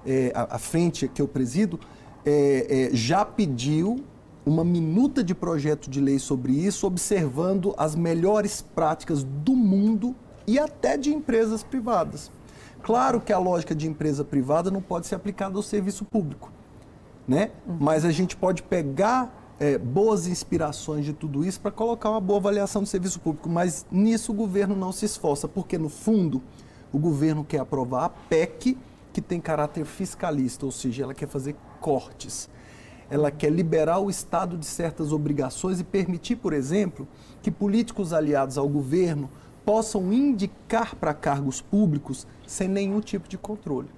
é, 0.07 0.31
a, 0.35 0.57
a, 0.57 0.59
frente 0.59 1.09
que 1.09 1.23
eu 1.23 1.27
presido, 1.27 1.81
é, 2.27 2.91
é, 2.93 2.95
já 2.95 3.25
pediu 3.25 4.05
uma 4.45 4.63
minuta 4.63 5.25
de 5.25 5.35
projeto 5.35 5.89
de 5.89 5.99
lei 5.99 6.19
sobre 6.19 6.53
isso, 6.53 6.87
observando 6.87 7.75
as 7.79 7.97
melhores 7.97 8.61
práticas 8.61 9.25
do 9.25 9.57
mundo 9.57 10.15
e 10.47 10.59
até 10.59 10.97
de 10.97 11.13
empresas 11.13 11.63
privadas. 11.63 12.31
Claro 12.83 13.21
que 13.21 13.33
a 13.33 13.39
lógica 13.39 13.75
de 13.75 13.89
empresa 13.89 14.25
privada 14.25 14.71
não 14.71 14.83
pode 14.83 15.07
ser 15.07 15.15
aplicada 15.15 15.57
ao 15.57 15.63
serviço 15.63 16.05
público, 16.05 16.53
né? 17.27 17.51
Uhum. 17.67 17.79
Mas 17.81 18.05
a 18.05 18.11
gente 18.11 18.37
pode 18.37 18.63
pegar 18.63 19.55
é, 19.59 19.79
boas 19.79 20.27
inspirações 20.27 21.05
de 21.05 21.13
tudo 21.13 21.45
isso 21.45 21.61
para 21.61 21.71
colocar 21.71 22.11
uma 22.11 22.21
boa 22.21 22.39
avaliação 22.39 22.83
do 22.83 22.89
serviço 22.89 23.21
público. 23.21 23.49
Mas 23.49 23.87
nisso 23.91 24.33
o 24.33 24.35
governo 24.35 24.77
não 24.77 24.93
se 24.93 25.07
esforça, 25.07 25.49
porque 25.49 25.79
no 25.79 25.89
fundo 25.89 26.43
o 26.93 26.99
governo 26.99 27.45
quer 27.45 27.61
aprovar 27.61 28.05
a 28.05 28.09
PEC 28.09 28.77
que 29.13 29.23
tem 29.23 29.41
caráter 29.41 29.85
fiscalista, 29.85 30.67
ou 30.67 30.73
seja, 30.73 31.05
ela 31.05 31.15
quer 31.15 31.29
fazer 31.29 31.55
cortes. 31.81 32.51
Ela 33.09 33.31
quer 33.31 33.51
liberar 33.51 33.99
o 34.01 34.11
Estado 34.11 34.59
de 34.59 34.67
certas 34.67 35.13
obrigações 35.13 35.79
e 35.79 35.85
permitir, 35.85 36.37
por 36.37 36.53
exemplo, 36.53 37.07
que 37.41 37.51
políticos 37.51 38.13
aliados 38.13 38.59
ao 38.59 38.69
governo 38.69 39.31
possam 39.65 40.13
indicar 40.13 40.95
para 40.95 41.15
cargos 41.15 41.61
públicos 41.61 42.27
sem 42.47 42.69
nenhum 42.69 43.01
tipo 43.01 43.29
de 43.29 43.39
controle. 43.39 43.89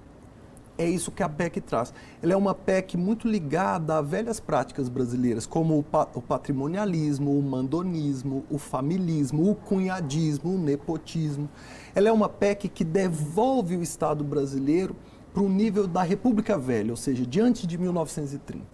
É 0.77 0.87
isso 0.87 1.11
que 1.11 1.23
a 1.23 1.29
PEC 1.29 1.59
traz. 1.59 1.91
Ela 2.21 2.33
é 2.33 2.35
uma 2.35 2.53
PEC 2.53 2.95
muito 2.97 3.27
ligada 3.27 3.97
a 3.97 4.01
velhas 4.01 4.39
práticas 4.39 4.87
brasileiras, 4.87 5.47
como 5.47 5.79
o, 5.79 5.83
pa 5.83 6.07
o 6.13 6.21
patrimonialismo, 6.21 7.37
o 7.37 7.41
mandonismo, 7.41 8.45
o 8.47 8.59
familismo, 8.59 9.49
o 9.49 9.55
cunhadismo, 9.55 10.53
o 10.53 10.57
nepotismo. 10.57 11.49
Ela 11.95 12.09
é 12.09 12.11
uma 12.11 12.29
PEC 12.29 12.69
que 12.69 12.83
devolve 12.83 13.75
o 13.75 13.81
Estado 13.81 14.23
brasileiro 14.23 14.95
para 15.33 15.41
o 15.41 15.49
nível 15.49 15.87
da 15.87 16.03
República 16.03 16.59
Velha, 16.59 16.91
ou 16.91 16.97
seja, 16.97 17.25
diante 17.25 17.65
de 17.65 17.75
1930. 17.77 18.65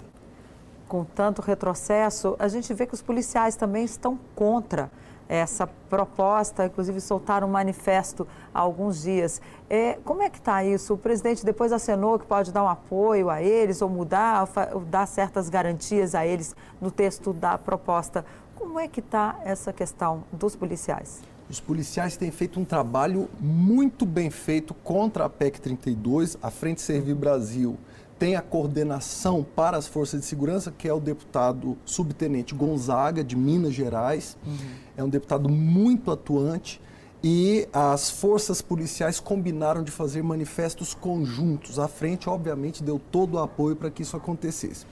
Com 0.89 1.05
tanto 1.05 1.41
retrocesso, 1.41 2.35
a 2.37 2.49
gente 2.49 2.73
vê 2.73 2.85
que 2.85 2.93
os 2.93 3.01
policiais 3.01 3.55
também 3.55 3.85
estão 3.85 4.19
contra 4.35 4.91
essa 5.35 5.67
proposta, 5.89 6.65
inclusive 6.65 7.01
soltaram 7.01 7.47
um 7.47 7.51
manifesto 7.51 8.27
há 8.53 8.59
alguns 8.59 9.01
dias. 9.01 9.41
É, 9.69 9.97
como 10.05 10.21
é 10.21 10.29
que 10.29 10.37
está 10.37 10.63
isso? 10.63 10.93
O 10.93 10.97
presidente 10.97 11.43
depois 11.43 11.71
acenou 11.71 12.19
que 12.19 12.25
pode 12.25 12.51
dar 12.51 12.63
um 12.63 12.69
apoio 12.69 13.29
a 13.29 13.41
eles 13.41 13.81
ou 13.81 13.89
mudar, 13.89 14.47
ou 14.73 14.81
dar 14.81 15.07
certas 15.07 15.49
garantias 15.49 16.13
a 16.13 16.25
eles 16.25 16.55
no 16.79 16.91
texto 16.91 17.33
da 17.33 17.57
proposta. 17.57 18.23
Como 18.55 18.79
é 18.79 18.87
que 18.87 18.99
está 18.99 19.39
essa 19.43 19.73
questão 19.73 20.23
dos 20.31 20.55
policiais? 20.55 21.32
Os 21.53 21.59
policiais 21.59 22.17
têm 22.17 22.31
feito 22.31 22.59
um 22.59 22.65
trabalho 22.65 23.29
muito 23.39 24.07
bem 24.07 24.31
feito 24.31 24.73
contra 24.73 25.25
a 25.25 25.29
PEC 25.29 25.61
32, 25.61 26.35
a 26.41 26.49
Frente 26.49 26.81
Servir 26.81 27.13
Brasil 27.13 27.77
tem 28.17 28.35
a 28.35 28.41
coordenação 28.41 29.45
para 29.55 29.77
as 29.77 29.85
forças 29.85 30.21
de 30.21 30.25
segurança, 30.25 30.73
que 30.75 30.87
é 30.87 30.93
o 30.93 30.99
deputado 30.99 31.77
subtenente 31.85 32.55
Gonzaga, 32.55 33.23
de 33.23 33.35
Minas 33.35 33.75
Gerais. 33.75 34.35
Uhum. 34.43 34.57
É 34.97 35.03
um 35.03 35.09
deputado 35.09 35.47
muito 35.47 36.09
atuante. 36.09 36.81
E 37.23 37.67
as 37.71 38.09
forças 38.09 38.59
policiais 38.59 39.19
combinaram 39.19 39.83
de 39.83 39.91
fazer 39.91 40.23
manifestos 40.23 40.95
conjuntos. 40.95 41.77
A 41.77 41.87
frente, 41.87 42.27
obviamente, 42.27 42.81
deu 42.81 42.97
todo 42.97 43.35
o 43.35 43.39
apoio 43.39 43.75
para 43.75 43.91
que 43.91 44.01
isso 44.01 44.17
acontecesse. 44.17 44.87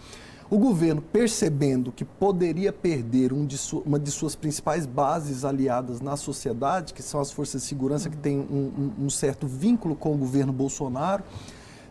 O 0.52 0.58
governo, 0.58 1.02
percebendo 1.02 1.94
que 1.94 2.04
poderia 2.04 2.74
perder 2.74 3.32
um 3.32 3.46
de 3.46 3.58
uma 3.86 3.98
de 3.98 4.12
suas 4.12 4.36
principais 4.36 4.86
bases 4.86 5.46
aliadas 5.46 6.02
na 6.02 6.18
sociedade, 6.18 6.94
que 6.94 7.02
são 7.02 7.22
as 7.22 7.32
forças 7.32 7.62
de 7.62 7.68
segurança 7.70 8.10
que 8.10 8.18
têm 8.18 8.38
um, 8.38 8.92
um, 9.00 9.06
um 9.06 9.10
certo 9.10 9.48
vínculo 9.48 9.96
com 9.96 10.14
o 10.14 10.18
governo 10.18 10.52
Bolsonaro, 10.52 11.24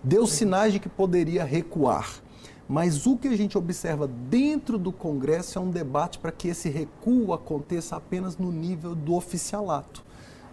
deu 0.05 0.27
sinais 0.27 0.75
de 0.75 0.79
que 0.79 0.91
poderia 0.91 1.43
recuar. 1.43 2.21
Mas 2.69 3.07
o 3.07 3.17
que 3.17 3.29
a 3.29 3.37
gente 3.37 3.57
observa 3.57 4.07
dentro 4.07 4.77
do 4.77 4.93
Congresso 4.93 5.59
é 5.59 5.63
um 5.63 5.71
debate 5.71 6.19
para 6.19 6.31
que 6.31 6.49
esse 6.49 6.69
recuo 6.69 7.33
aconteça 7.33 7.97
apenas 7.97 8.37
no 8.37 8.53
nível 8.53 8.95
do 8.95 9.15
oficialato. 9.15 10.05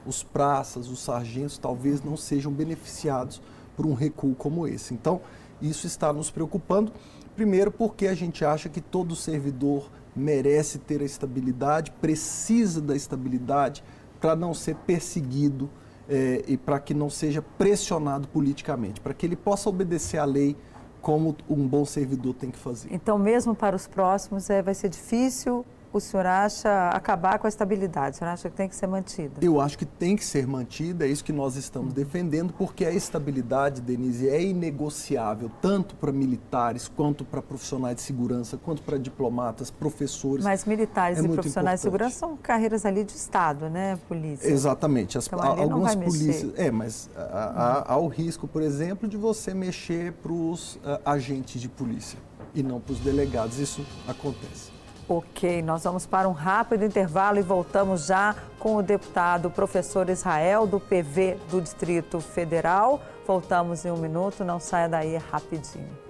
Os 0.06 0.24
praças, 0.24 0.88
os 0.88 1.00
sargentos 1.00 1.58
talvez 1.58 2.02
não 2.02 2.16
sejam 2.16 2.54
beneficiados 2.54 3.42
por 3.76 3.86
um 3.86 3.94
recuo 3.94 4.34
como 4.34 4.66
esse. 4.66 4.94
Então, 4.94 5.20
isso 5.62 5.88
está 5.88 6.14
nos 6.14 6.32
preocupando, 6.32 6.92
primeiro 7.38 7.72
porque 7.72 8.08
a 8.08 8.16
gente 8.16 8.44
acha 8.44 8.68
que 8.68 8.82
todo 8.82 9.16
servidor 9.16 9.92
merece 10.16 10.80
ter 10.80 11.02
a 11.02 11.06
estabilidade, 11.06 11.92
precisa 12.02 12.82
da 12.82 12.96
estabilidade 12.96 13.84
para 14.20 14.36
não 14.36 14.56
ser 14.56 14.76
perseguido 14.76 15.70
é, 16.10 16.44
e 16.48 16.58
para 16.58 16.80
que 16.80 16.96
não 16.96 17.12
seja 17.12 17.40
pressionado 17.40 18.28
politicamente, 18.28 19.00
para 19.00 19.14
que 19.14 19.24
ele 19.24 19.36
possa 19.36 19.70
obedecer 19.70 20.18
à 20.18 20.26
lei 20.26 20.58
como 21.00 21.36
um 21.48 21.68
bom 21.68 21.86
servidor 21.86 22.34
tem 22.34 22.50
que 22.50 22.58
fazer. 22.58 22.90
Então, 22.92 23.20
mesmo 23.20 23.54
para 23.54 23.76
os 23.76 23.86
próximos, 23.86 24.50
é, 24.50 24.64
vai 24.64 24.74
ser 24.74 24.90
difícil 24.90 25.64
o 25.98 26.02
senhor 26.02 26.26
acha 26.26 26.90
acabar 26.90 27.40
com 27.40 27.48
a 27.48 27.50
estabilidade? 27.50 28.16
O 28.16 28.20
senhor 28.20 28.32
acha 28.32 28.50
que 28.50 28.56
tem 28.56 28.70
que 28.70 28.76
ser 28.76 28.88
mantida? 28.88 29.34
Eu 29.42 29.60
acho 29.60 29.78
que 29.78 29.86
tem 29.86 30.16
que 30.16 30.24
ser 30.24 30.48
mantida, 30.48 31.06
é 31.06 31.10
isso 31.10 31.24
que 31.24 31.34
nós 31.34 31.56
estamos 31.56 31.94
defendendo, 31.94 32.54
porque 32.54 32.86
a 32.86 32.92
estabilidade, 32.92 33.82
Denise, 33.82 34.30
é 34.30 34.42
inegociável, 34.42 35.52
tanto 35.62 35.96
para 35.96 36.12
militares, 36.12 36.88
quanto 36.88 37.26
para 37.26 37.42
profissionais 37.42 37.96
de 37.98 38.02
segurança, 38.02 38.58
quanto 38.58 38.82
para 38.82 38.98
diplomatas, 38.98 39.70
professores. 39.70 40.44
Mas 40.44 40.66
militares 40.66 41.20
é 41.20 41.22
e 41.22 41.28
profissionais 41.28 41.82
importante. 41.82 42.08
de 42.08 42.14
segurança 42.14 42.20
são 42.20 42.38
carreiras 42.38 42.86
ali 42.86 43.04
de 43.04 43.14
Estado, 43.14 43.70
né, 43.70 43.98
polícia? 44.08 44.48
Exatamente. 44.48 45.18
As, 45.18 45.28
então, 45.28 45.40
algumas 45.40 45.96
polícias. 45.96 46.54
É, 46.56 46.72
mas 46.72 47.10
há, 47.16 47.94
há, 47.94 47.98
o 47.98 48.08
risco, 48.08 48.48
por 48.48 48.62
exemplo, 48.62 49.08
de 49.08 49.18
você 49.18 49.54
mexer 49.54 50.14
para 50.14 50.32
os 50.32 50.76
uh, 50.76 51.00
agentes 51.06 51.62
de 51.62 51.70
polícia 51.70 52.20
e 52.54 52.64
não 52.64 52.80
para 52.80 52.94
os 52.94 53.00
delegados. 53.00 53.60
Isso 53.60 53.86
acontece. 54.08 54.77
Ok, 55.10 55.62
nós 55.62 55.86
vamos 55.86 56.06
para 56.06 56.28
um 56.28 56.34
rápido 56.34 56.84
intervalo 56.84 57.40
e 57.40 57.42
voltamos 57.42 58.08
já 58.08 58.36
com 58.60 58.76
o 58.76 58.84
deputado 58.84 59.50
professor 59.50 60.10
Israel, 60.10 60.68
do 60.68 60.82
PV 60.82 61.40
do 61.50 61.62
Distrito 61.62 62.20
Federal. 62.20 63.02
Voltamos 63.26 63.86
em 63.86 63.92
um 63.92 63.98
minuto, 63.98 64.44
não 64.44 64.60
saia 64.60 64.90
daí 64.90 65.16
rapidinho. 65.16 66.07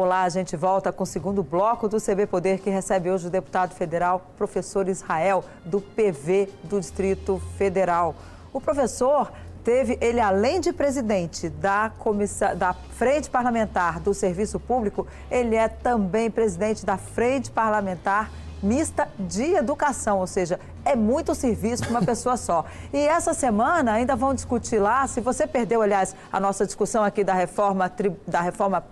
Olá, 0.00 0.22
a 0.22 0.30
gente 0.30 0.56
volta 0.56 0.90
com 0.90 1.04
o 1.04 1.06
segundo 1.06 1.42
bloco 1.42 1.86
do 1.86 2.00
CB 2.00 2.26
Poder, 2.26 2.60
que 2.60 2.70
recebe 2.70 3.10
hoje 3.10 3.26
o 3.26 3.30
deputado 3.30 3.74
federal, 3.74 4.22
professor 4.38 4.88
Israel, 4.88 5.44
do 5.62 5.78
PV 5.78 6.48
do 6.64 6.80
Distrito 6.80 7.38
Federal. 7.58 8.14
O 8.50 8.62
professor 8.62 9.30
teve, 9.62 9.98
ele 10.00 10.18
além 10.18 10.58
de 10.58 10.72
presidente 10.72 11.50
da, 11.50 11.92
comissão, 11.98 12.56
da 12.56 12.72
Frente 12.72 13.28
Parlamentar 13.28 14.00
do 14.00 14.14
Serviço 14.14 14.58
Público, 14.58 15.06
ele 15.30 15.54
é 15.54 15.68
também 15.68 16.30
presidente 16.30 16.86
da 16.86 16.96
Frente 16.96 17.50
Parlamentar 17.50 18.30
mista 18.62 19.06
de 19.18 19.54
educação, 19.54 20.18
ou 20.18 20.26
seja, 20.26 20.58
é 20.82 20.96
muito 20.96 21.34
serviço 21.34 21.82
para 21.82 21.90
uma 21.90 22.02
pessoa 22.02 22.38
só. 22.38 22.64
E 22.90 22.96
essa 22.96 23.34
semana 23.34 23.92
ainda 23.92 24.16
vão 24.16 24.32
discutir 24.32 24.78
lá, 24.78 25.06
se 25.06 25.20
você 25.20 25.46
perdeu, 25.46 25.82
aliás, 25.82 26.16
a 26.32 26.40
nossa 26.40 26.64
discussão 26.64 27.04
aqui 27.04 27.22
da 27.22 27.34
reforma, 27.34 27.92
da 28.26 28.40
reforma 28.40 28.82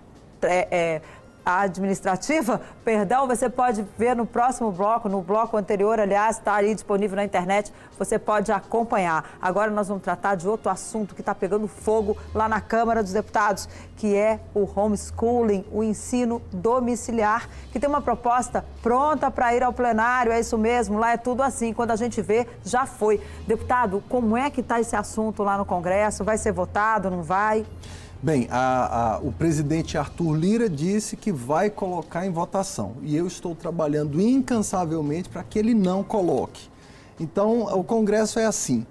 é, 0.43 0.67
é, 0.71 1.01
administrativa, 1.45 2.61
perdão, 2.83 3.27
você 3.27 3.49
pode 3.49 3.85
ver 3.97 4.15
no 4.15 4.25
próximo 4.25 4.71
bloco, 4.71 5.09
no 5.09 5.21
bloco 5.21 5.57
anterior, 5.57 5.99
aliás, 5.99 6.37
está 6.37 6.55
aí 6.55 6.73
disponível 6.73 7.15
na 7.15 7.23
internet, 7.23 7.73
você 7.97 8.19
pode 8.19 8.51
acompanhar. 8.51 9.37
Agora 9.41 9.71
nós 9.71 9.87
vamos 9.87 10.03
tratar 10.03 10.35
de 10.35 10.47
outro 10.47 10.69
assunto 10.69 11.15
que 11.15 11.21
está 11.21 11.33
pegando 11.33 11.67
fogo 11.67 12.17
lá 12.33 12.47
na 12.47 12.61
Câmara 12.61 13.01
dos 13.01 13.13
Deputados, 13.13 13.67
que 13.95 14.15
é 14.15 14.39
o 14.53 14.67
homeschooling, 14.79 15.65
o 15.71 15.83
ensino 15.83 16.41
domiciliar, 16.51 17.49
que 17.71 17.79
tem 17.79 17.89
uma 17.89 18.01
proposta 18.01 18.63
pronta 18.81 19.31
para 19.31 19.53
ir 19.53 19.63
ao 19.63 19.73
plenário, 19.73 20.31
é 20.31 20.39
isso 20.39 20.57
mesmo, 20.57 20.97
lá 20.97 21.11
é 21.13 21.17
tudo 21.17 21.43
assim, 21.43 21.73
quando 21.73 21.91
a 21.91 21.95
gente 21.95 22.21
vê, 22.21 22.47
já 22.63 22.85
foi. 22.85 23.21
Deputado, 23.47 24.03
como 24.07 24.37
é 24.37 24.49
que 24.49 24.61
está 24.61 24.79
esse 24.79 24.95
assunto 24.95 25.43
lá 25.43 25.57
no 25.57 25.65
Congresso? 25.65 26.23
Vai 26.23 26.37
ser 26.37 26.51
votado, 26.51 27.09
não 27.09 27.23
vai? 27.23 27.65
Bem, 28.21 28.49
a, 28.51 29.13
a, 29.15 29.19
o 29.19 29.31
presidente 29.31 29.97
Arthur 29.97 30.35
Lira 30.35 30.69
disse 30.69 31.15
que 31.15 31.31
vai 31.31 31.69
colocar 31.69 32.25
em 32.25 32.31
votação 32.31 32.97
e 33.01 33.15
eu 33.15 33.25
estou 33.25 33.55
trabalhando 33.55 34.19
incansavelmente 34.19 35.29
para 35.29 35.41
que 35.41 35.57
ele 35.57 35.73
não 35.73 36.03
coloque. 36.03 36.67
Então, 37.17 37.61
o 37.73 37.81
Congresso 37.81 38.37
é 38.37 38.45
assim: 38.45 38.85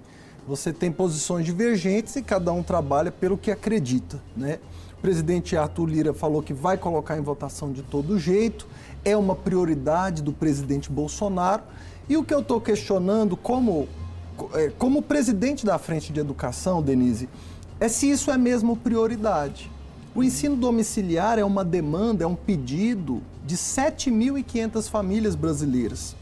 você 0.47 0.73
tem 0.73 0.91
posições 0.91 1.45
divergentes 1.45 2.15
e 2.15 2.23
cada 2.23 2.51
um 2.51 2.63
trabalha 2.63 3.11
pelo 3.11 3.37
que 3.37 3.51
acredita. 3.51 4.19
Né? 4.35 4.57
O 4.97 5.01
presidente 5.01 5.55
Arthur 5.55 5.85
Lira 5.85 6.11
falou 6.11 6.41
que 6.41 6.53
vai 6.53 6.75
colocar 6.75 7.15
em 7.15 7.21
votação 7.21 7.71
de 7.71 7.83
todo 7.83 8.17
jeito, 8.17 8.67
é 9.05 9.15
uma 9.15 9.35
prioridade 9.35 10.23
do 10.23 10.33
presidente 10.33 10.91
Bolsonaro. 10.91 11.61
E 12.09 12.17
o 12.17 12.23
que 12.23 12.33
eu 12.33 12.39
estou 12.39 12.59
questionando 12.59 13.37
como, 13.37 13.87
é, 14.55 14.71
como 14.75 15.03
presidente 15.03 15.67
da 15.67 15.77
Frente 15.77 16.11
de 16.11 16.19
Educação, 16.19 16.81
Denise, 16.81 17.29
é 17.79 17.87
se 17.87 18.09
isso 18.09 18.29
é 18.29 18.37
mesmo 18.37 18.75
prioridade. 18.75 19.71
O 20.13 20.23
ensino 20.23 20.55
domiciliar 20.55 21.39
é 21.39 21.45
uma 21.45 21.63
demanda, 21.63 22.23
é 22.23 22.27
um 22.27 22.35
pedido 22.35 23.21
de 23.45 23.55
7.500 23.55 24.89
famílias 24.89 25.33
brasileiras. 25.35 26.15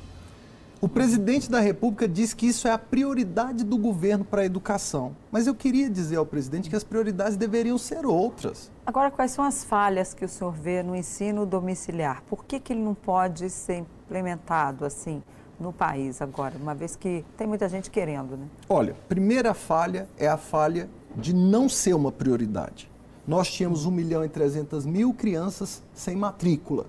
O 0.80 0.88
presidente 0.88 1.50
da 1.50 1.60
República 1.60 2.08
diz 2.08 2.36
que 2.36 2.46
isso 2.46 2.68
é 2.68 2.72
a 2.72 2.78
prioridade 2.78 3.64
do 3.64 3.76
governo 3.76 4.24
para 4.24 4.44
a 4.44 4.46
educação. 4.46 5.16
Mas 5.32 5.48
eu 5.48 5.56
queria 5.56 5.90
dizer 5.90 6.18
ao 6.18 6.26
presidente 6.26 6.70
que 6.70 6.76
as 6.76 6.84
prioridades 6.84 7.36
deveriam 7.36 7.80
ser 7.80 8.06
outras. 8.06 8.70
Agora, 8.86 9.10
quais 9.10 9.32
são 9.32 9.44
as 9.44 9.64
falhas 9.64 10.14
que 10.14 10.24
o 10.24 10.30
senhor 10.30 10.54
vê 10.54 10.84
no 10.84 10.96
ensino 10.96 11.48
domiciliar? 11.48 12.22
Por 12.30 12.46
que, 12.46 12.60
que 12.60 12.74
ele 12.74 12.84
não 12.84 12.94
pode 12.94 13.50
ser 13.50 13.78
implementado 13.78 14.86
assim 14.86 15.24
no 15.60 15.74
país 15.74 16.22
agora, 16.22 16.54
uma 16.62 16.76
vez 16.76 16.96
que 16.96 17.26
tem 17.36 17.48
muita 17.48 17.68
gente 17.68 17.90
querendo, 17.90 18.38
né? 18.38 18.46
Olha, 18.70 18.96
primeira 19.10 19.56
falha 19.56 20.08
é 20.18 20.28
a 20.28 20.38
falha 20.38 20.88
de 21.18 21.34
não 21.34 21.68
ser 21.68 21.96
uma 21.96 22.12
prioridade. 22.12 22.90
Nós 23.28 23.52
tínhamos 23.52 23.86
1 23.86 23.92
milhão 23.92 24.24
e 24.24 24.30
300 24.30 24.86
mil 24.86 25.14
crianças 25.14 25.82
sem 25.94 26.16
matrícula. 26.16 26.86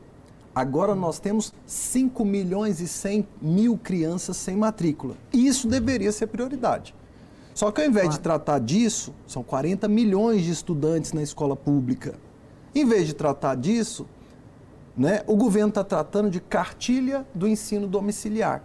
Agora 0.55 0.95
nós 0.95 1.19
temos 1.19 1.53
5 1.67 2.25
milhões 2.25 2.81
e 2.81 2.87
100 2.87 3.27
mil 3.41 3.79
crianças 3.79 4.37
sem 4.37 4.55
matrícula. 4.55 5.17
Isso 5.33 5.67
deveria 5.67 6.13
ser 6.13 6.27
prioridade. 6.27 6.95
Só 7.55 7.73
que 7.73 7.81
ao 7.81 7.89
invés 7.89 8.11
de 8.11 8.21
tratar 8.21 8.61
disso, 8.61 9.13
são 9.27 9.43
40 9.43 9.89
milhões 9.89 10.45
de 10.45 10.53
estudantes 10.53 11.13
na 11.13 11.23
escola 11.23 11.57
pública. 11.57 12.15
Em 12.75 12.85
vez 12.85 13.07
de 13.07 13.15
tratar 13.15 13.57
disso, 13.57 14.07
né, 14.97 15.23
o 15.27 15.35
governo 15.35 15.71
está 15.71 15.83
tratando 15.83 16.31
de 16.31 16.39
cartilha 16.39 17.27
do 17.35 17.49
ensino 17.49 17.87
domiciliar, 17.89 18.63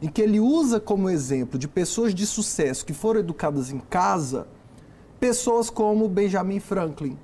em 0.00 0.08
que 0.08 0.20
ele 0.22 0.38
usa 0.38 0.78
como 0.78 1.08
exemplo 1.08 1.58
de 1.58 1.66
pessoas 1.66 2.14
de 2.14 2.26
sucesso 2.26 2.84
que 2.84 2.92
foram 2.92 3.20
educadas 3.20 3.72
em 3.72 3.78
casa 3.78 4.46
pessoas 5.20 5.68
como 5.68 6.08
Benjamin 6.08 6.58
Franklin, 6.58 7.16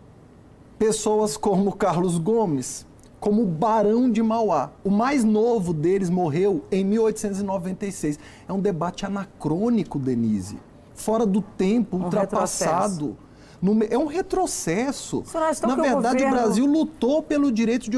pessoas 0.79 1.37
como 1.37 1.73
Carlos 1.73 2.19
Gomes, 2.19 2.87
como 3.19 3.43
o 3.43 3.47
Barão 3.47 4.11
de 4.11 4.23
Mauá. 4.23 4.71
O 4.85 4.91
mais 4.91 5.25
novo 5.25 5.73
deles 5.73 6.11
morreu 6.11 6.63
em 6.71 6.85
1896. 6.85 8.19
É 8.47 8.53
um 8.53 8.61
debate 8.61 9.07
anacrônico, 9.07 9.99
Denise. 9.99 10.59
Fora 10.95 11.25
do 11.25 11.41
tempo, 11.41 11.97
um 11.97 12.05
ultrapassado. 12.05 13.17
No, 13.61 13.83
é 13.85 13.97
um 13.97 14.07
retrocesso. 14.07 15.25
Na 15.67 15.75
verdade, 15.75 16.23
o, 16.23 16.27
governo... 16.27 16.27
o, 16.27 16.31
Brasil 16.31 16.67
lutou 16.67 17.23
pelo 17.23 17.51
direito 17.51 17.91
de 17.91 17.97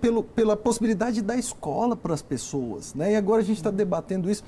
pelo, 0.00 0.24
pela 0.24 0.56
possibilidade 0.56 1.22
da 1.22 1.36
escola 1.36 1.94
para 1.94 2.12
as 2.12 2.22
pessoas. 2.22 2.92
Né? 2.94 3.12
E 3.12 3.16
agora 3.16 3.40
a 3.40 3.44
gente 3.44 3.58
está 3.58 3.70
debatendo 3.70 4.28
isso. 4.28 4.42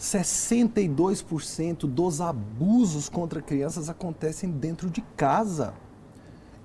62% 0.00 1.80
dos 1.80 2.22
abusos 2.22 3.10
contra 3.10 3.42
crianças 3.42 3.90
acontecem 3.90 4.50
dentro 4.50 4.88
de 4.88 5.02
casa. 5.14 5.74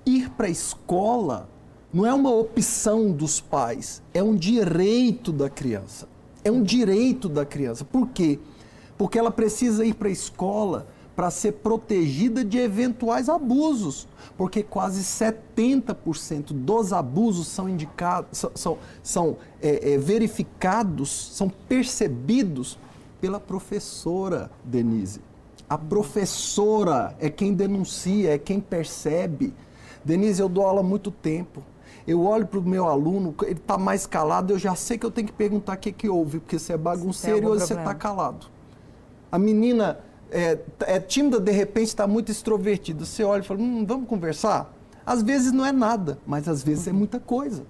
Ir 0.06 0.30
para 0.30 0.46
a 0.46 0.50
escola 0.50 1.48
não 1.92 2.06
é 2.06 2.14
uma 2.14 2.30
opção 2.30 3.12
dos 3.12 3.38
pais, 3.38 4.02
é 4.14 4.22
um 4.22 4.34
direito 4.34 5.32
da 5.32 5.50
criança. 5.50 6.08
É 6.42 6.50
um 6.50 6.62
direito 6.62 7.28
da 7.28 7.44
criança. 7.44 7.84
Por 7.84 8.08
quê? 8.08 8.38
Porque 8.96 9.18
ela 9.18 9.30
precisa 9.30 9.84
ir 9.84 9.94
para 9.94 10.08
a 10.08 10.12
escola 10.12 10.86
para 11.14 11.30
ser 11.30 11.52
protegida 11.52 12.44
de 12.44 12.58
eventuais 12.58 13.28
abusos, 13.28 14.06
porque 14.36 14.62
quase 14.62 15.02
70% 15.02 16.52
dos 16.52 16.92
abusos 16.92 17.48
são 17.48 17.68
indicados, 17.68 18.46
são, 18.54 18.78
são, 19.02 19.36
é, 19.62 19.94
é, 19.94 19.98
verificados, 19.98 21.10
são 21.34 21.48
percebidos 21.48 22.78
pela 23.20 23.40
professora 23.40 24.50
Denise. 24.64 25.20
A 25.68 25.76
professora 25.76 27.16
é 27.18 27.28
quem 27.28 27.52
denuncia, 27.52 28.34
é 28.34 28.38
quem 28.38 28.60
percebe. 28.60 29.52
Denise, 30.04 30.40
eu 30.40 30.48
dou 30.48 30.64
aula 30.64 30.80
há 30.80 30.84
muito 30.84 31.10
tempo. 31.10 31.62
Eu 32.06 32.24
olho 32.24 32.46
para 32.46 32.60
o 32.60 32.62
meu 32.62 32.86
aluno, 32.86 33.34
ele 33.42 33.52
está 33.52 33.76
mais 33.76 34.06
calado, 34.06 34.52
eu 34.52 34.58
já 34.58 34.76
sei 34.76 34.96
que 34.96 35.04
eu 35.04 35.10
tenho 35.10 35.26
que 35.26 35.32
perguntar 35.32 35.74
o 35.74 35.76
que, 35.76 35.90
que 35.90 36.08
houve, 36.08 36.38
porque 36.38 36.56
você 36.56 36.74
é 36.74 36.76
bagunceiro 36.76 37.48
ou 37.48 37.58
você 37.58 37.74
está 37.74 37.94
calado. 37.94 38.46
A 39.30 39.38
menina 39.38 39.98
é, 40.30 40.56
é 40.82 41.00
tímida, 41.00 41.40
de 41.40 41.50
repente 41.50 41.88
está 41.88 42.06
muito 42.06 42.30
extrovertida. 42.30 43.04
Você 43.04 43.24
olha 43.24 43.40
e 43.40 43.44
fala, 43.44 43.60
hum, 43.60 43.84
vamos 43.84 44.08
conversar? 44.08 44.72
Às 45.04 45.22
vezes 45.22 45.50
não 45.50 45.66
é 45.66 45.72
nada, 45.72 46.18
mas 46.24 46.48
às 46.48 46.62
vezes 46.62 46.86
é 46.86 46.92
muita 46.92 47.18
coisa. 47.18 47.64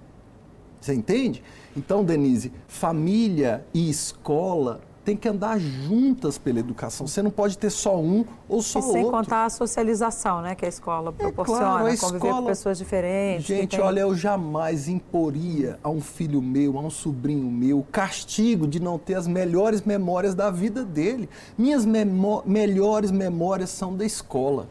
Você 0.80 0.92
entende? 0.92 1.42
Então, 1.74 2.04
Denise, 2.04 2.52
família 2.68 3.64
e 3.72 3.88
escola 3.88 4.80
tem 5.06 5.16
que 5.16 5.28
andar 5.28 5.56
juntas 5.60 6.36
pela 6.36 6.58
educação. 6.58 7.06
Você 7.06 7.22
não 7.22 7.30
pode 7.30 7.56
ter 7.56 7.70
só 7.70 7.96
um 7.96 8.24
ou 8.48 8.60
só 8.60 8.80
e 8.80 8.82
outro. 8.82 9.00
Sem 9.00 9.08
contar 9.08 9.44
a 9.44 9.50
socialização, 9.50 10.42
né, 10.42 10.56
que 10.56 10.66
a 10.66 10.68
escola 10.68 11.12
proporciona, 11.12 11.60
é 11.60 11.64
claro, 11.64 11.86
a 11.86 11.94
escola... 11.94 12.12
conviver 12.14 12.34
com 12.34 12.46
pessoas 12.46 12.76
diferentes. 12.76 13.46
Gente, 13.46 13.76
tem... 13.76 13.80
olha, 13.80 14.00
eu 14.00 14.16
jamais 14.16 14.88
imporia 14.88 15.78
a 15.80 15.88
um 15.88 16.00
filho 16.00 16.42
meu, 16.42 16.76
a 16.76 16.80
um 16.80 16.90
sobrinho 16.90 17.48
meu, 17.48 17.78
o 17.78 17.84
castigo 17.84 18.66
de 18.66 18.80
não 18.80 18.98
ter 18.98 19.14
as 19.14 19.28
melhores 19.28 19.82
memórias 19.82 20.34
da 20.34 20.50
vida 20.50 20.84
dele. 20.84 21.28
Minhas 21.56 21.86
memó 21.86 22.42
melhores 22.44 23.12
memórias 23.12 23.70
são 23.70 23.96
da 23.96 24.04
escola. 24.04 24.68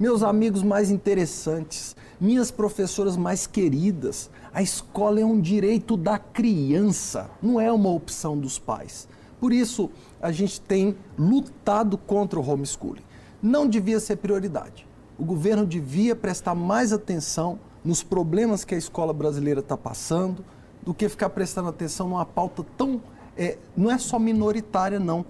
Meus 0.00 0.22
amigos 0.22 0.62
mais 0.62 0.90
interessantes, 0.90 1.94
minhas 2.18 2.50
professoras 2.50 3.14
mais 3.14 3.46
queridas. 3.46 4.30
A 4.54 4.62
escola 4.62 5.20
é 5.20 5.24
um 5.24 5.38
direito 5.38 5.98
da 5.98 6.18
criança, 6.18 7.28
não 7.42 7.60
é 7.60 7.70
uma 7.70 7.90
opção 7.90 8.38
dos 8.38 8.58
pais. 8.58 9.06
Por 9.40 9.52
isso, 9.52 9.90
a 10.20 10.32
gente 10.32 10.60
tem 10.60 10.96
lutado 11.18 11.98
contra 11.98 12.38
o 12.40 12.48
homeschooling. 12.48 13.02
Não 13.42 13.68
devia 13.68 14.00
ser 14.00 14.16
prioridade. 14.16 14.86
O 15.18 15.24
governo 15.24 15.66
devia 15.66 16.16
prestar 16.16 16.54
mais 16.54 16.92
atenção 16.92 17.58
nos 17.84 18.02
problemas 18.02 18.64
que 18.64 18.74
a 18.74 18.78
escola 18.78 19.12
brasileira 19.12 19.60
está 19.60 19.76
passando 19.76 20.44
do 20.82 20.94
que 20.94 21.08
ficar 21.08 21.30
prestando 21.30 21.68
atenção 21.68 22.08
numa 22.08 22.26
pauta 22.26 22.64
tão. 22.76 23.00
É, 23.36 23.58
não 23.76 23.90
é 23.90 23.98
só 23.98 24.18
minoritária, 24.18 24.98
não, 24.98 25.24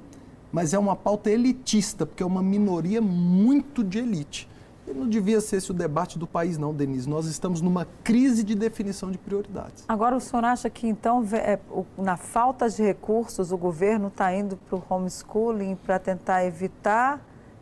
mas 0.53 0.73
é 0.73 0.79
uma 0.79 0.95
pauta 0.95 1.31
elitista, 1.31 2.07
porque 2.07 2.23
é 2.23 2.27
uma 2.27 2.43
minoria 2.43 3.01
muito 3.01 3.83
de 3.83 3.99
elite. 3.99 4.49
E 4.87 4.95
não 4.95 5.09
devia 5.09 5.41
ser 5.41 5.57
esse 5.57 5.71
o 5.71 5.75
debate 5.75 6.19
do 6.19 6.27
país, 6.27 6.57
não, 6.57 6.73
Denise. 6.73 7.09
Nós 7.09 7.27
estamos 7.27 7.61
numa 7.61 7.87
crise 8.05 8.45
de 8.45 8.55
definição 8.55 9.11
de 9.11 9.19
prioridades. 9.19 9.85
Agora, 9.89 10.17
o 10.17 10.21
senhor 10.21 10.45
acha 10.45 10.71
que, 10.71 10.87
então, 10.87 11.25
é, 11.33 11.59
na 11.99 12.17
falta 12.17 12.69
de 12.71 12.83
recursos, 12.83 13.51
o 13.51 13.59
governo 13.59 14.09
está 14.09 14.33
indo 14.35 14.57
para 14.57 14.77
o 14.77 14.83
homeschooling 14.89 15.77
para 15.77 15.99
tentar 15.99 16.45
evitar 16.45 17.21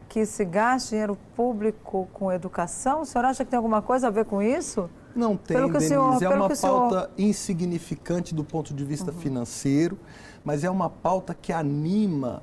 que 0.09 0.27
se 0.27 0.45
gaste 0.45 0.91
dinheiro 0.91 1.19
público 1.35 2.09
com 2.13 2.31
educação? 2.31 3.01
O 3.01 3.05
senhor 3.07 3.25
acha 3.25 3.45
que 3.45 3.51
tem 3.51 3.57
alguma 3.57 3.81
coisa 3.81 4.09
a 4.09 4.11
ver 4.11 4.27
com 4.27 4.43
isso? 4.43 4.89
Não 5.17 5.37
tem, 5.37 5.57
pelo 5.57 5.69
Denise. 5.69 5.89
Senhor, 5.89 6.23
é 6.23 6.29
uma 6.29 6.49
pauta 6.49 6.57
senhor... 6.57 7.11
insignificante 7.17 8.35
do 8.35 8.45
ponto 8.45 8.75
de 8.75 8.85
vista 8.85 9.11
uhum. 9.11 9.19
financeiro, 9.19 9.99
mas 10.45 10.63
é 10.63 10.71
uma 10.71 10.91
pauta 10.91 11.35
que 11.35 11.53
anima 11.53 12.43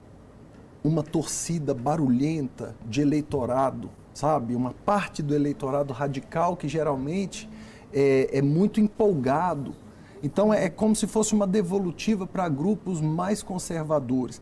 uma 0.84 1.04
torcida 1.04 1.74
barulhenta 1.74 2.76
de 2.86 3.02
eleitorado 3.02 3.90
sabe? 4.14 4.56
Uma 4.56 4.74
parte 4.86 5.22
do 5.22 5.34
eleitorado 5.34 5.94
radical 5.94 6.56
que 6.56 6.68
geralmente 6.68 7.50
é, 7.94 8.30
é 8.32 8.42
muito 8.42 8.80
empolgado 8.80 9.76
Então 10.24 10.54
é, 10.54 10.66
é 10.66 10.70
como 10.70 10.96
se 10.96 11.08
fosse 11.08 11.34
uma 11.34 11.48
devolutiva 11.48 12.28
para 12.28 12.48
grupos 12.48 13.02
mais 13.02 13.42
conservadores. 13.42 14.42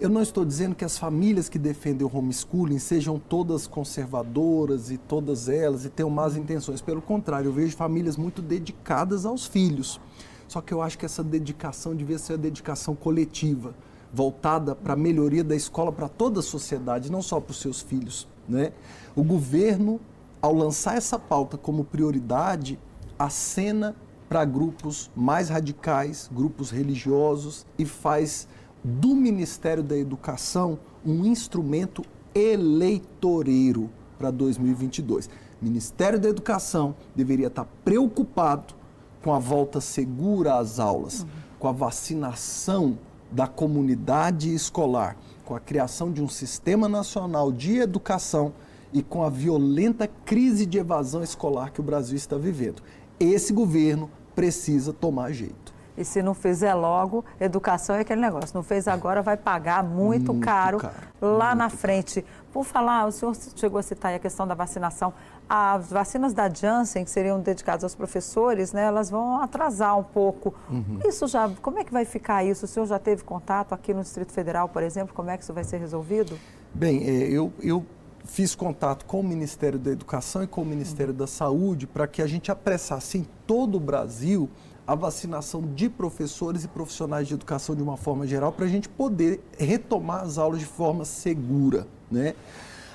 Eu 0.00 0.08
não 0.08 0.20
estou 0.20 0.44
dizendo 0.44 0.74
que 0.74 0.84
as 0.84 0.98
famílias 0.98 1.48
que 1.48 1.58
defendem 1.60 2.04
o 2.04 2.10
homeschooling 2.12 2.80
sejam 2.80 3.20
todas 3.20 3.68
conservadoras 3.68 4.90
e 4.90 4.98
todas 4.98 5.48
elas 5.48 5.84
e 5.84 5.90
tenham 5.90 6.10
más 6.10 6.36
intenções. 6.36 6.80
Pelo 6.80 7.00
contrário, 7.00 7.48
eu 7.48 7.52
vejo 7.52 7.76
famílias 7.76 8.16
muito 8.16 8.42
dedicadas 8.42 9.24
aos 9.24 9.46
filhos. 9.46 10.00
Só 10.48 10.60
que 10.60 10.74
eu 10.74 10.82
acho 10.82 10.98
que 10.98 11.06
essa 11.06 11.22
dedicação 11.22 11.94
devia 11.94 12.18
ser 12.18 12.32
a 12.32 12.36
dedicação 12.36 12.96
coletiva, 12.96 13.74
voltada 14.12 14.74
para 14.74 14.94
a 14.94 14.96
melhoria 14.96 15.44
da 15.44 15.54
escola 15.54 15.92
para 15.92 16.08
toda 16.08 16.40
a 16.40 16.42
sociedade, 16.42 17.10
não 17.10 17.22
só 17.22 17.40
para 17.40 17.52
os 17.52 17.60
seus 17.60 17.80
filhos. 17.80 18.26
Né? 18.48 18.72
O 19.14 19.22
governo, 19.22 20.00
ao 20.40 20.54
lançar 20.54 20.96
essa 20.96 21.18
pauta 21.18 21.56
como 21.56 21.84
prioridade, 21.84 22.78
acena 23.18 23.94
para 24.28 24.44
grupos 24.44 25.10
mais 25.14 25.48
radicais, 25.48 26.30
grupos 26.32 26.70
religiosos 26.70 27.66
e 27.78 27.84
faz 27.84 28.48
do 28.82 29.14
Ministério 29.14 29.82
da 29.82 29.96
Educação 29.96 30.78
um 31.04 31.24
instrumento 31.24 32.02
eleitoreiro 32.34 33.90
para 34.18 34.30
2022. 34.30 35.26
O 35.60 35.64
Ministério 35.64 36.18
da 36.18 36.28
Educação 36.28 36.94
deveria 37.14 37.48
estar 37.48 37.66
preocupado 37.84 38.74
com 39.22 39.32
a 39.32 39.38
volta 39.38 39.80
segura 39.80 40.56
às 40.56 40.80
aulas, 40.80 41.20
uhum. 41.20 41.28
com 41.58 41.68
a 41.68 41.72
vacinação 41.72 42.98
da 43.30 43.46
comunidade 43.46 44.52
escolar, 44.54 45.16
com 45.52 45.56
a 45.56 45.60
criação 45.60 46.10
de 46.10 46.22
um 46.22 46.28
sistema 46.30 46.88
nacional 46.88 47.52
de 47.52 47.76
educação 47.76 48.54
e 48.90 49.02
com 49.02 49.22
a 49.22 49.28
violenta 49.28 50.08
crise 50.24 50.64
de 50.64 50.78
evasão 50.78 51.22
escolar 51.22 51.70
que 51.70 51.80
o 51.80 51.82
Brasil 51.82 52.16
está 52.16 52.38
vivendo. 52.38 52.82
Esse 53.20 53.52
governo 53.52 54.10
precisa 54.34 54.94
tomar 54.94 55.30
jeito. 55.32 55.74
E 55.94 56.06
se 56.06 56.22
não 56.22 56.32
fizer 56.32 56.72
logo, 56.72 57.22
educação 57.38 57.96
é 57.96 58.00
aquele 58.00 58.22
negócio. 58.22 58.52
Não 58.54 58.62
fez 58.62 58.88
agora, 58.88 59.20
vai 59.20 59.36
pagar 59.36 59.84
muito, 59.84 60.32
muito 60.32 60.42
caro, 60.42 60.78
caro, 60.78 60.94
lá 61.20 61.48
muito 61.48 61.58
na 61.58 61.68
frente. 61.68 62.24
Por 62.52 62.64
falar, 62.64 63.06
o 63.06 63.12
senhor 63.12 63.34
chegou 63.56 63.78
a 63.78 63.82
citar 63.82 64.14
a 64.14 64.18
questão 64.18 64.46
da 64.46 64.54
vacinação. 64.54 65.12
As 65.48 65.90
vacinas 65.90 66.34
da 66.34 66.48
Janssen, 66.48 67.04
que 67.04 67.10
seriam 67.10 67.40
dedicadas 67.40 67.82
aos 67.82 67.94
professores, 67.94 68.72
né, 68.72 68.84
elas 68.84 69.08
vão 69.08 69.40
atrasar 69.40 69.98
um 69.98 70.04
pouco. 70.04 70.54
Uhum. 70.70 71.00
Isso 71.06 71.26
já, 71.26 71.48
como 71.62 71.78
é 71.78 71.84
que 71.84 71.92
vai 71.92 72.04
ficar 72.04 72.44
isso? 72.44 72.66
O 72.66 72.68
senhor 72.68 72.86
já 72.86 72.98
teve 72.98 73.24
contato 73.24 73.72
aqui 73.72 73.94
no 73.94 74.02
Distrito 74.02 74.32
Federal, 74.32 74.68
por 74.68 74.82
exemplo? 74.82 75.14
Como 75.14 75.30
é 75.30 75.36
que 75.36 75.42
isso 75.42 75.52
vai 75.54 75.64
ser 75.64 75.78
resolvido? 75.78 76.38
Bem, 76.74 77.02
é, 77.04 77.30
eu, 77.30 77.52
eu 77.60 77.84
fiz 78.24 78.54
contato 78.54 79.04
com 79.06 79.20
o 79.20 79.24
Ministério 79.24 79.78
da 79.78 79.90
Educação 79.90 80.42
e 80.42 80.46
com 80.46 80.62
o 80.62 80.66
Ministério 80.66 81.12
da 81.12 81.26
Saúde 81.26 81.86
para 81.86 82.06
que 82.06 82.22
a 82.22 82.26
gente 82.26 82.50
apressasse 82.50 83.18
em 83.18 83.26
todo 83.46 83.76
o 83.76 83.80
Brasil 83.80 84.48
a 84.86 84.94
vacinação 84.94 85.62
de 85.62 85.88
professores 85.88 86.64
e 86.64 86.68
profissionais 86.68 87.28
de 87.28 87.34
educação 87.34 87.74
de 87.74 87.82
uma 87.82 87.96
forma 87.96 88.26
geral 88.26 88.52
para 88.52 88.64
a 88.64 88.68
gente 88.68 88.88
poder 88.88 89.40
retomar 89.56 90.22
as 90.22 90.38
aulas 90.38 90.58
de 90.58 90.66
forma 90.66 91.04
segura, 91.04 91.86
né? 92.12 92.34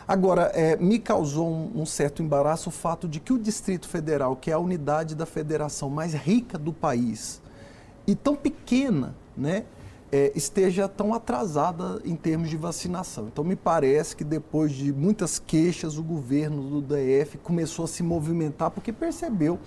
Agora, 0.07 0.43
é, 0.53 0.77
me 0.77 0.99
causou 0.99 1.49
um, 1.49 1.81
um, 1.81 1.85
certo 1.85 2.23
embaraço 2.23 2.69
o 2.69 2.71
fato 2.71 3.09
de 3.09 3.19
que 3.19 3.33
o 3.33 3.37
Distrito 3.37 3.89
Federal, 3.89 4.37
que 4.37 4.49
é 4.49 4.53
a 4.53 4.59
unidade 4.59 5.15
da 5.15 5.25
federação 5.25 5.89
mais 5.89 6.13
rica 6.13 6.57
do 6.57 6.71
país, 6.71 7.41
e 8.07 8.15
tão 8.15 8.33
pequena, 8.33 9.13
né, 9.35 9.65
é, 10.09 10.31
esteja 10.33 10.87
tão 10.87 11.13
atrasada 11.13 12.01
em 12.05 12.15
termos 12.15 12.49
de 12.49 12.55
vacinação. 12.55 13.27
Então, 13.27 13.43
me 13.43 13.57
parece 13.57 14.15
que 14.15 14.23
depois 14.23 14.71
de 14.71 14.93
muitas 14.93 15.39
queixas, 15.39 15.97
o 15.97 16.03
governo 16.03 16.63
do 16.63 16.81
DF 16.81 17.37
começou 17.39 17.83
a 17.83 17.87
se 17.89 18.01
movimentar 18.01 18.71
porque 18.71 18.93
percebeu 18.93 19.59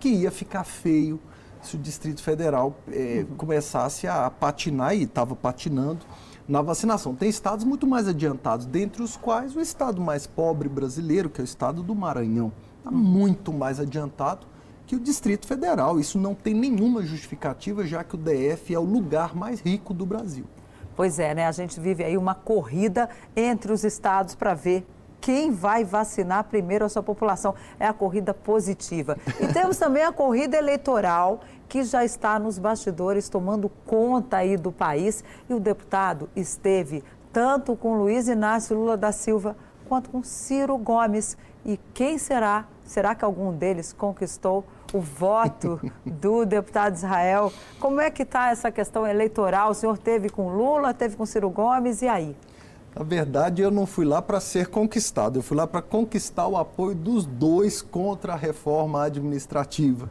que 0.00 0.08
ia 0.08 0.30
ficar 0.30 0.64
feio 0.64 1.20
se 1.62 1.76
o 1.76 1.78
Distrito 1.78 2.22
Federal 2.22 2.74
é, 2.90 3.26
uhum. 3.28 3.36
começasse 3.36 4.06
a 4.06 4.28
patinar, 4.30 4.96
e 4.96 5.04
estava 5.04 5.36
patinando, 5.36 6.04
na 6.48 6.62
vacinação. 6.62 7.14
Tem 7.14 7.28
estados 7.28 7.64
muito 7.64 7.86
mais 7.86 8.08
adiantados, 8.08 8.66
dentre 8.66 9.02
os 9.02 9.16
quais 9.16 9.56
o 9.56 9.60
estado 9.60 10.00
mais 10.00 10.26
pobre 10.26 10.68
brasileiro, 10.68 11.30
que 11.30 11.40
é 11.40 11.44
o 11.44 11.44
estado 11.44 11.82
do 11.82 11.94
Maranhão. 11.94 12.52
Está 12.78 12.90
muito 12.90 13.52
mais 13.52 13.78
adiantado 13.78 14.46
que 14.86 14.96
o 14.96 15.00
Distrito 15.00 15.46
Federal. 15.46 15.98
Isso 16.00 16.18
não 16.18 16.34
tem 16.34 16.52
nenhuma 16.52 17.02
justificativa, 17.02 17.86
já 17.86 18.02
que 18.02 18.14
o 18.14 18.18
DF 18.18 18.74
é 18.74 18.78
o 18.78 18.82
lugar 18.82 19.34
mais 19.34 19.60
rico 19.60 19.94
do 19.94 20.04
Brasil. 20.04 20.44
Pois 20.94 21.18
é, 21.18 21.34
né? 21.34 21.46
A 21.46 21.52
gente 21.52 21.80
vive 21.80 22.04
aí 22.04 22.18
uma 22.18 22.34
corrida 22.34 23.08
entre 23.34 23.72
os 23.72 23.84
estados 23.84 24.34
para 24.34 24.52
ver 24.52 24.86
quem 25.22 25.52
vai 25.52 25.84
vacinar 25.84 26.44
primeiro 26.44 26.84
a 26.84 26.88
sua 26.88 27.02
população. 27.02 27.54
É 27.78 27.86
a 27.86 27.92
corrida 27.92 28.34
positiva. 28.34 29.16
E 29.40 29.46
temos 29.46 29.78
também 29.78 30.02
a 30.02 30.12
corrida 30.12 30.58
eleitoral, 30.58 31.40
que 31.68 31.84
já 31.84 32.04
está 32.04 32.38
nos 32.38 32.58
bastidores 32.58 33.28
tomando 33.28 33.70
conta 33.86 34.38
aí 34.38 34.56
do 34.56 34.72
país. 34.72 35.24
E 35.48 35.54
o 35.54 35.60
deputado 35.60 36.28
esteve 36.34 37.04
tanto 37.32 37.76
com 37.76 37.96
Luiz 37.96 38.26
Inácio 38.26 38.76
Lula 38.76 38.96
da 38.96 39.12
Silva 39.12 39.56
quanto 39.88 40.10
com 40.10 40.24
Ciro 40.24 40.76
Gomes. 40.76 41.38
E 41.64 41.78
quem 41.94 42.18
será? 42.18 42.66
Será 42.84 43.14
que 43.14 43.24
algum 43.24 43.52
deles 43.52 43.92
conquistou 43.92 44.64
o 44.92 45.00
voto 45.00 45.80
do 46.04 46.44
deputado 46.44 46.96
Israel. 46.96 47.52
Como 47.80 48.00
é 48.00 48.10
que 48.10 48.24
está 48.24 48.50
essa 48.50 48.70
questão 48.70 49.06
eleitoral? 49.06 49.70
O 49.70 49.74
senhor 49.74 49.96
teve 49.96 50.28
com 50.28 50.48
Lula, 50.50 50.92
teve 50.92 51.16
com 51.16 51.24
Ciro 51.24 51.48
Gomes, 51.48 52.02
e 52.02 52.08
aí? 52.08 52.36
Na 52.94 53.02
verdade, 53.02 53.62
eu 53.62 53.70
não 53.70 53.86
fui 53.86 54.04
lá 54.04 54.20
para 54.20 54.38
ser 54.38 54.66
conquistado, 54.66 55.38
eu 55.38 55.42
fui 55.42 55.56
lá 55.56 55.66
para 55.66 55.80
conquistar 55.80 56.46
o 56.46 56.58
apoio 56.58 56.94
dos 56.94 57.24
dois 57.24 57.80
contra 57.80 58.34
a 58.34 58.36
reforma 58.36 59.02
administrativa. 59.02 60.10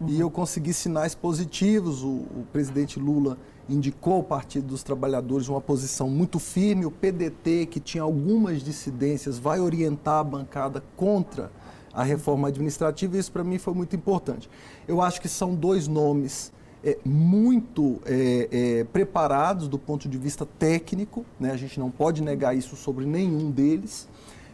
Uhum. 0.00 0.08
E 0.08 0.18
eu 0.18 0.30
consegui 0.30 0.72
sinais 0.72 1.14
positivos. 1.14 2.02
O, 2.02 2.08
o 2.08 2.46
presidente 2.50 2.98
Lula 2.98 3.36
indicou 3.68 4.14
ao 4.14 4.22
Partido 4.22 4.68
dos 4.68 4.82
Trabalhadores 4.82 5.48
uma 5.48 5.60
posição 5.60 6.08
muito 6.08 6.38
firme. 6.38 6.86
O 6.86 6.90
PDT, 6.90 7.66
que 7.66 7.78
tinha 7.78 8.02
algumas 8.02 8.62
dissidências, 8.62 9.38
vai 9.38 9.60
orientar 9.60 10.20
a 10.20 10.24
bancada 10.24 10.82
contra 10.96 11.50
a 11.92 12.02
reforma 12.02 12.48
administrativa, 12.48 13.16
e 13.16 13.20
isso 13.20 13.30
para 13.30 13.44
mim 13.44 13.58
foi 13.58 13.74
muito 13.74 13.94
importante. 13.94 14.48
Eu 14.88 15.02
acho 15.02 15.20
que 15.20 15.28
são 15.28 15.54
dois 15.54 15.86
nomes 15.86 16.50
é, 16.84 16.98
muito 17.04 18.00
é, 18.04 18.48
é, 18.50 18.84
preparados 18.84 19.68
do 19.68 19.78
ponto 19.78 20.08
de 20.08 20.18
vista 20.18 20.46
técnico, 20.58 21.24
né? 21.38 21.52
a 21.52 21.56
gente 21.56 21.78
não 21.78 21.90
pode 21.90 22.22
negar 22.22 22.56
isso 22.56 22.76
sobre 22.76 23.06
nenhum 23.06 23.50
deles. 23.50 24.08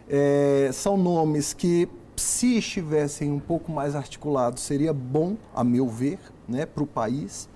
É, 0.08 0.70
são 0.72 0.96
nomes 0.96 1.52
que, 1.52 1.88
se 2.16 2.58
estivessem 2.58 3.30
um 3.30 3.38
pouco 3.38 3.70
mais 3.70 3.94
articulados, 3.94 4.62
seria 4.62 4.92
bom, 4.92 5.36
a 5.54 5.62
meu 5.62 5.86
ver, 5.86 6.18
né, 6.48 6.66
para 6.66 6.82
o 6.82 6.86
país. 6.86 7.48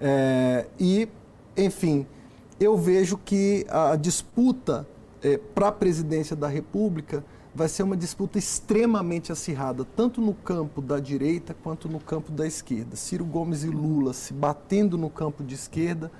É, 0.00 0.66
e, 0.78 1.08
enfim, 1.56 2.06
eu 2.60 2.76
vejo 2.76 3.16
que 3.16 3.64
a 3.68 3.96
disputa 3.96 4.86
é, 5.22 5.38
para 5.38 5.68
a 5.68 5.72
presidência 5.72 6.36
da 6.36 6.48
República 6.48 7.24
vai 7.54 7.68
ser 7.68 7.84
uma 7.84 7.96
disputa 7.96 8.36
extremamente 8.36 9.30
acirrada, 9.30 9.84
tanto 9.84 10.20
no 10.20 10.34
campo 10.34 10.82
da 10.82 10.98
direita 10.98 11.54
quanto 11.54 11.88
no 11.88 12.00
campo 12.00 12.32
da 12.32 12.46
esquerda. 12.46 12.96
Ciro 12.96 13.24
Gomes 13.24 13.62
e 13.62 13.68
Lula 13.68 14.12
se 14.12 14.32
batendo 14.32 14.98
no 14.98 15.08
campo 15.08 15.44
de 15.44 15.54
esquerda 15.54 16.10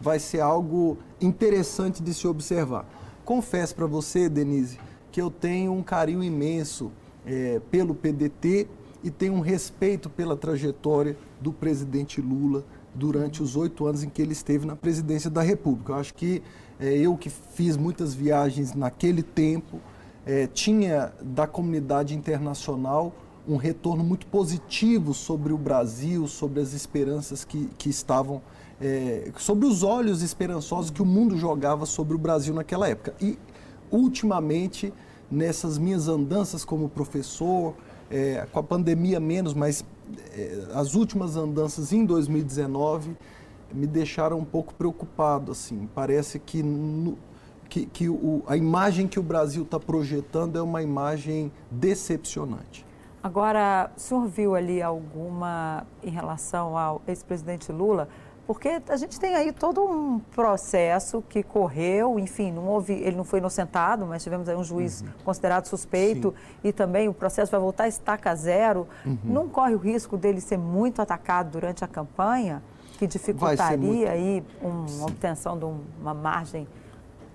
vai 0.00 0.18
ser 0.18 0.40
algo 0.40 0.98
interessante 1.20 2.02
de 2.02 2.12
se 2.12 2.26
observar. 2.26 2.84
Confesso 3.24 3.74
para 3.74 3.86
você, 3.86 4.28
Denise, 4.28 4.78
que 5.10 5.22
eu 5.22 5.30
tenho 5.30 5.72
um 5.72 5.82
carinho 5.82 6.22
imenso 6.22 6.90
é, 7.24 7.60
pelo 7.70 7.94
PDT 7.94 8.66
e 9.02 9.10
tenho 9.10 9.34
um 9.34 9.40
respeito 9.40 10.10
pela 10.10 10.36
trajetória 10.36 11.16
do 11.40 11.52
presidente 11.52 12.20
Lula 12.20 12.64
durante 12.94 13.42
os 13.42 13.56
oito 13.56 13.86
anos 13.86 14.02
em 14.02 14.08
que 14.08 14.20
ele 14.20 14.32
esteve 14.32 14.66
na 14.66 14.76
presidência 14.76 15.30
da 15.30 15.40
República. 15.40 15.92
Eu 15.92 15.96
acho 15.96 16.14
que 16.14 16.42
é, 16.78 16.92
eu 16.98 17.16
que 17.16 17.30
fiz 17.30 17.76
muitas 17.76 18.12
viagens 18.12 18.74
naquele 18.74 19.22
tempo, 19.22 19.80
é, 20.26 20.46
tinha 20.46 21.12
da 21.20 21.46
comunidade 21.46 22.14
internacional 22.14 23.12
um 23.46 23.56
retorno 23.56 24.04
muito 24.04 24.26
positivo 24.26 25.12
sobre 25.12 25.52
o 25.52 25.58
Brasil, 25.58 26.28
sobre 26.28 26.60
as 26.60 26.72
esperanças 26.72 27.44
que, 27.44 27.68
que 27.76 27.90
estavam, 27.90 28.40
é, 28.80 29.30
sobre 29.36 29.66
os 29.66 29.82
olhos 29.82 30.22
esperançosos 30.22 30.90
que 30.90 31.02
o 31.02 31.06
mundo 31.06 31.36
jogava 31.36 31.84
sobre 31.84 32.14
o 32.14 32.18
Brasil 32.18 32.54
naquela 32.54 32.88
época. 32.88 33.14
E, 33.20 33.36
ultimamente, 33.90 34.94
nessas 35.30 35.76
minhas 35.76 36.06
andanças 36.06 36.64
como 36.64 36.88
professor, 36.88 37.74
é, 38.10 38.46
com 38.52 38.60
a 38.60 38.62
pandemia 38.62 39.18
menos, 39.18 39.54
mas 39.54 39.84
é, 40.36 40.66
as 40.74 40.94
últimas 40.94 41.36
andanças 41.36 41.92
em 41.92 42.04
2019 42.04 43.16
me 43.72 43.86
deixaram 43.86 44.38
um 44.38 44.44
pouco 44.44 44.72
preocupado. 44.74 45.50
Assim, 45.50 45.88
parece 45.94 46.38
que 46.38 46.62
no, 46.62 47.18
que, 47.72 47.86
que 47.86 48.06
o, 48.06 48.42
a 48.46 48.54
imagem 48.54 49.08
que 49.08 49.18
o 49.18 49.22
Brasil 49.22 49.62
está 49.62 49.80
projetando 49.80 50.58
é 50.58 50.62
uma 50.62 50.82
imagem 50.82 51.50
decepcionante. 51.70 52.84
Agora, 53.22 53.90
o 53.96 54.00
senhor 54.00 54.26
viu 54.26 54.54
ali 54.54 54.82
alguma 54.82 55.86
em 56.02 56.10
relação 56.10 56.76
ao 56.76 57.00
ex-presidente 57.08 57.72
Lula? 57.72 58.10
Porque 58.46 58.82
a 58.86 58.96
gente 58.96 59.18
tem 59.18 59.34
aí 59.34 59.52
todo 59.52 59.82
um 59.82 60.18
processo 60.18 61.24
que 61.26 61.42
correu, 61.42 62.18
enfim, 62.18 62.52
não 62.52 62.66
houve, 62.66 62.92
ele 62.92 63.16
não 63.16 63.24
foi 63.24 63.38
inocentado, 63.38 64.04
mas 64.04 64.22
tivemos 64.22 64.50
aí 64.50 64.56
um 64.56 64.64
juiz 64.64 65.00
uhum. 65.00 65.08
considerado 65.24 65.64
suspeito 65.64 66.34
Sim. 66.36 66.68
e 66.68 66.72
também 66.72 67.08
o 67.08 67.14
processo 67.14 67.50
vai 67.50 67.60
voltar 67.60 67.84
a 67.84 67.88
estaca 67.88 68.34
zero. 68.34 68.86
Uhum. 69.06 69.16
Não 69.24 69.48
corre 69.48 69.74
o 69.74 69.78
risco 69.78 70.18
dele 70.18 70.42
ser 70.42 70.58
muito 70.58 71.00
atacado 71.00 71.52
durante 71.52 71.82
a 71.82 71.88
campanha, 71.88 72.62
que 72.98 73.06
dificultaria 73.06 73.78
muito... 73.78 74.10
aí 74.10 74.44
uma 74.60 75.06
obtenção 75.06 75.58
de 75.58 75.64
uma 75.64 76.12
margem 76.12 76.68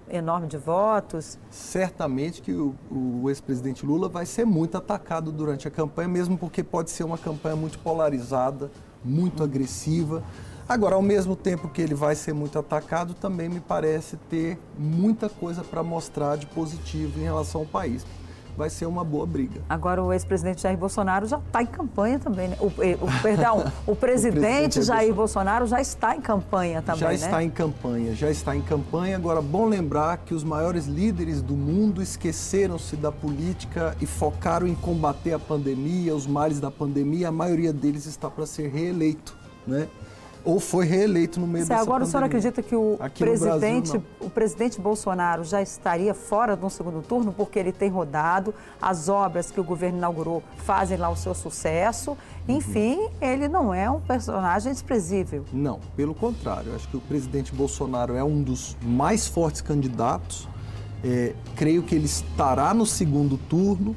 enorme 0.09 0.47
de 0.47 0.57
votos? 0.57 1.37
Certamente 1.49 2.41
que 2.41 2.51
o, 2.51 2.75
o 2.91 3.29
ex-presidente 3.29 3.85
Lula 3.85 4.07
vai 4.07 4.25
ser 4.25 4.45
muito 4.45 4.77
atacado 4.77 5.31
durante 5.31 5.67
a 5.67 5.71
campanha, 5.71 6.07
mesmo 6.07 6.37
porque 6.37 6.63
pode 6.63 6.91
ser 6.91 7.03
uma 7.03 7.17
campanha 7.17 7.55
muito 7.55 7.79
polarizada, 7.79 8.71
muito 9.03 9.43
agressiva. 9.43 10.23
Agora, 10.67 10.95
ao 10.95 11.01
mesmo 11.01 11.35
tempo 11.35 11.69
que 11.69 11.81
ele 11.81 11.95
vai 11.95 12.13
ser 12.15 12.33
muito 12.33 12.59
atacado, 12.59 13.13
também 13.13 13.47
me 13.47 13.59
parece 13.59 14.17
ter 14.29 14.59
muita 14.77 15.29
coisa 15.29 15.63
para 15.63 15.81
mostrar 15.81 16.37
de 16.37 16.45
positivo 16.47 17.19
em 17.19 17.23
relação 17.23 17.61
ao 17.61 17.67
país 17.67 18.05
vai 18.57 18.69
ser 18.71 18.87
uma 18.87 19.03
boa 19.03 19.25
briga. 19.25 19.61
Agora 19.69 20.03
o 20.03 20.11
ex-presidente 20.11 20.63
Jair 20.63 20.77
Bolsonaro 20.77 21.27
já 21.27 21.37
está 21.37 21.61
em 21.61 21.67
campanha 21.67 22.17
também, 22.17 22.47
né? 22.47 22.57
O, 22.59 22.71
eh, 22.83 22.97
o 22.99 23.21
perdão, 23.21 23.71
o 23.85 23.95
presidente, 23.95 23.95
o 23.95 23.95
presidente 23.95 24.81
Jair 24.81 25.13
Bolsonaro 25.13 25.67
já 25.67 25.79
está 25.79 26.15
em 26.15 26.21
campanha 26.21 26.81
também, 26.81 26.99
Já 26.99 27.09
né? 27.09 27.13
está 27.13 27.43
em 27.43 27.49
campanha, 27.51 28.15
já 28.15 28.31
está 28.31 28.55
em 28.55 28.61
campanha. 28.61 29.15
Agora, 29.15 29.41
bom 29.41 29.65
lembrar 29.65 30.17
que 30.17 30.33
os 30.33 30.43
maiores 30.43 30.87
líderes 30.87 31.41
do 31.41 31.55
mundo 31.55 32.01
esqueceram-se 32.01 32.95
da 32.95 33.11
política 33.11 33.95
e 34.01 34.07
focaram 34.07 34.65
em 34.65 34.75
combater 34.75 35.33
a 35.33 35.39
pandemia, 35.39 36.15
os 36.15 36.25
males 36.25 36.59
da 36.59 36.71
pandemia. 36.71 37.27
A 37.27 37.31
maioria 37.31 37.71
deles 37.71 38.07
está 38.07 38.27
para 38.27 38.47
ser 38.47 38.69
reeleito, 38.69 39.37
né? 39.67 39.87
Ou 40.43 40.59
foi 40.59 40.85
reeleito 40.85 41.39
no 41.39 41.47
meio 41.47 41.65
Cê, 41.65 41.69
dessa 41.69 41.81
Agora 41.81 42.05
pandemia. 42.05 42.07
o 42.07 42.11
senhor 42.11 42.23
acredita 42.23 42.61
que 42.61 42.75
o 42.75 42.97
presidente, 43.17 43.91
Brasil, 43.91 44.03
o 44.19 44.29
presidente 44.29 44.81
Bolsonaro 44.81 45.43
já 45.43 45.61
estaria 45.61 46.13
fora 46.13 46.55
de 46.55 46.65
um 46.65 46.69
segundo 46.69 47.01
turno 47.01 47.33
porque 47.33 47.59
ele 47.59 47.71
tem 47.71 47.89
rodado, 47.89 48.53
as 48.81 49.09
obras 49.09 49.51
que 49.51 49.59
o 49.59 49.63
governo 49.63 49.97
inaugurou 49.97 50.43
fazem 50.57 50.97
lá 50.97 51.09
o 51.09 51.15
seu 51.15 51.33
sucesso, 51.33 52.17
enfim, 52.47 52.95
uhum. 52.95 53.09
ele 53.21 53.47
não 53.47 53.73
é 53.73 53.89
um 53.89 53.99
personagem 53.99 54.71
desprezível. 54.71 55.43
Não, 55.51 55.79
pelo 55.95 56.15
contrário, 56.15 56.69
eu 56.71 56.75
acho 56.75 56.87
que 56.87 56.97
o 56.97 57.01
presidente 57.01 57.53
Bolsonaro 57.53 58.15
é 58.15 58.23
um 58.23 58.41
dos 58.41 58.77
mais 58.81 59.27
fortes 59.27 59.61
candidatos. 59.61 60.47
É, 61.03 61.35
creio 61.55 61.83
que 61.83 61.93
ele 61.93 62.05
estará 62.05 62.73
no 62.73 62.85
segundo 62.85 63.37
turno 63.37 63.95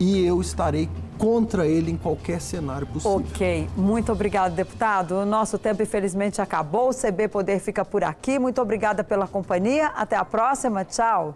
e 0.00 0.24
eu 0.24 0.40
estarei 0.40 0.88
contra 1.18 1.66
ele 1.66 1.90
em 1.92 1.96
qualquer 1.96 2.40
cenário 2.40 2.86
possível. 2.86 3.18
Ok, 3.18 3.68
muito 3.76 4.10
obrigado, 4.10 4.54
deputado. 4.54 5.16
O 5.16 5.26
nosso 5.26 5.58
tempo, 5.58 5.82
infelizmente, 5.82 6.40
acabou. 6.40 6.88
O 6.88 6.94
CB 6.94 7.28
Poder 7.28 7.60
fica 7.60 7.84
por 7.84 8.02
aqui. 8.02 8.38
Muito 8.38 8.60
obrigada 8.62 9.04
pela 9.04 9.28
companhia. 9.28 9.88
Até 9.88 10.16
a 10.16 10.24
próxima. 10.24 10.82
Tchau. 10.82 11.34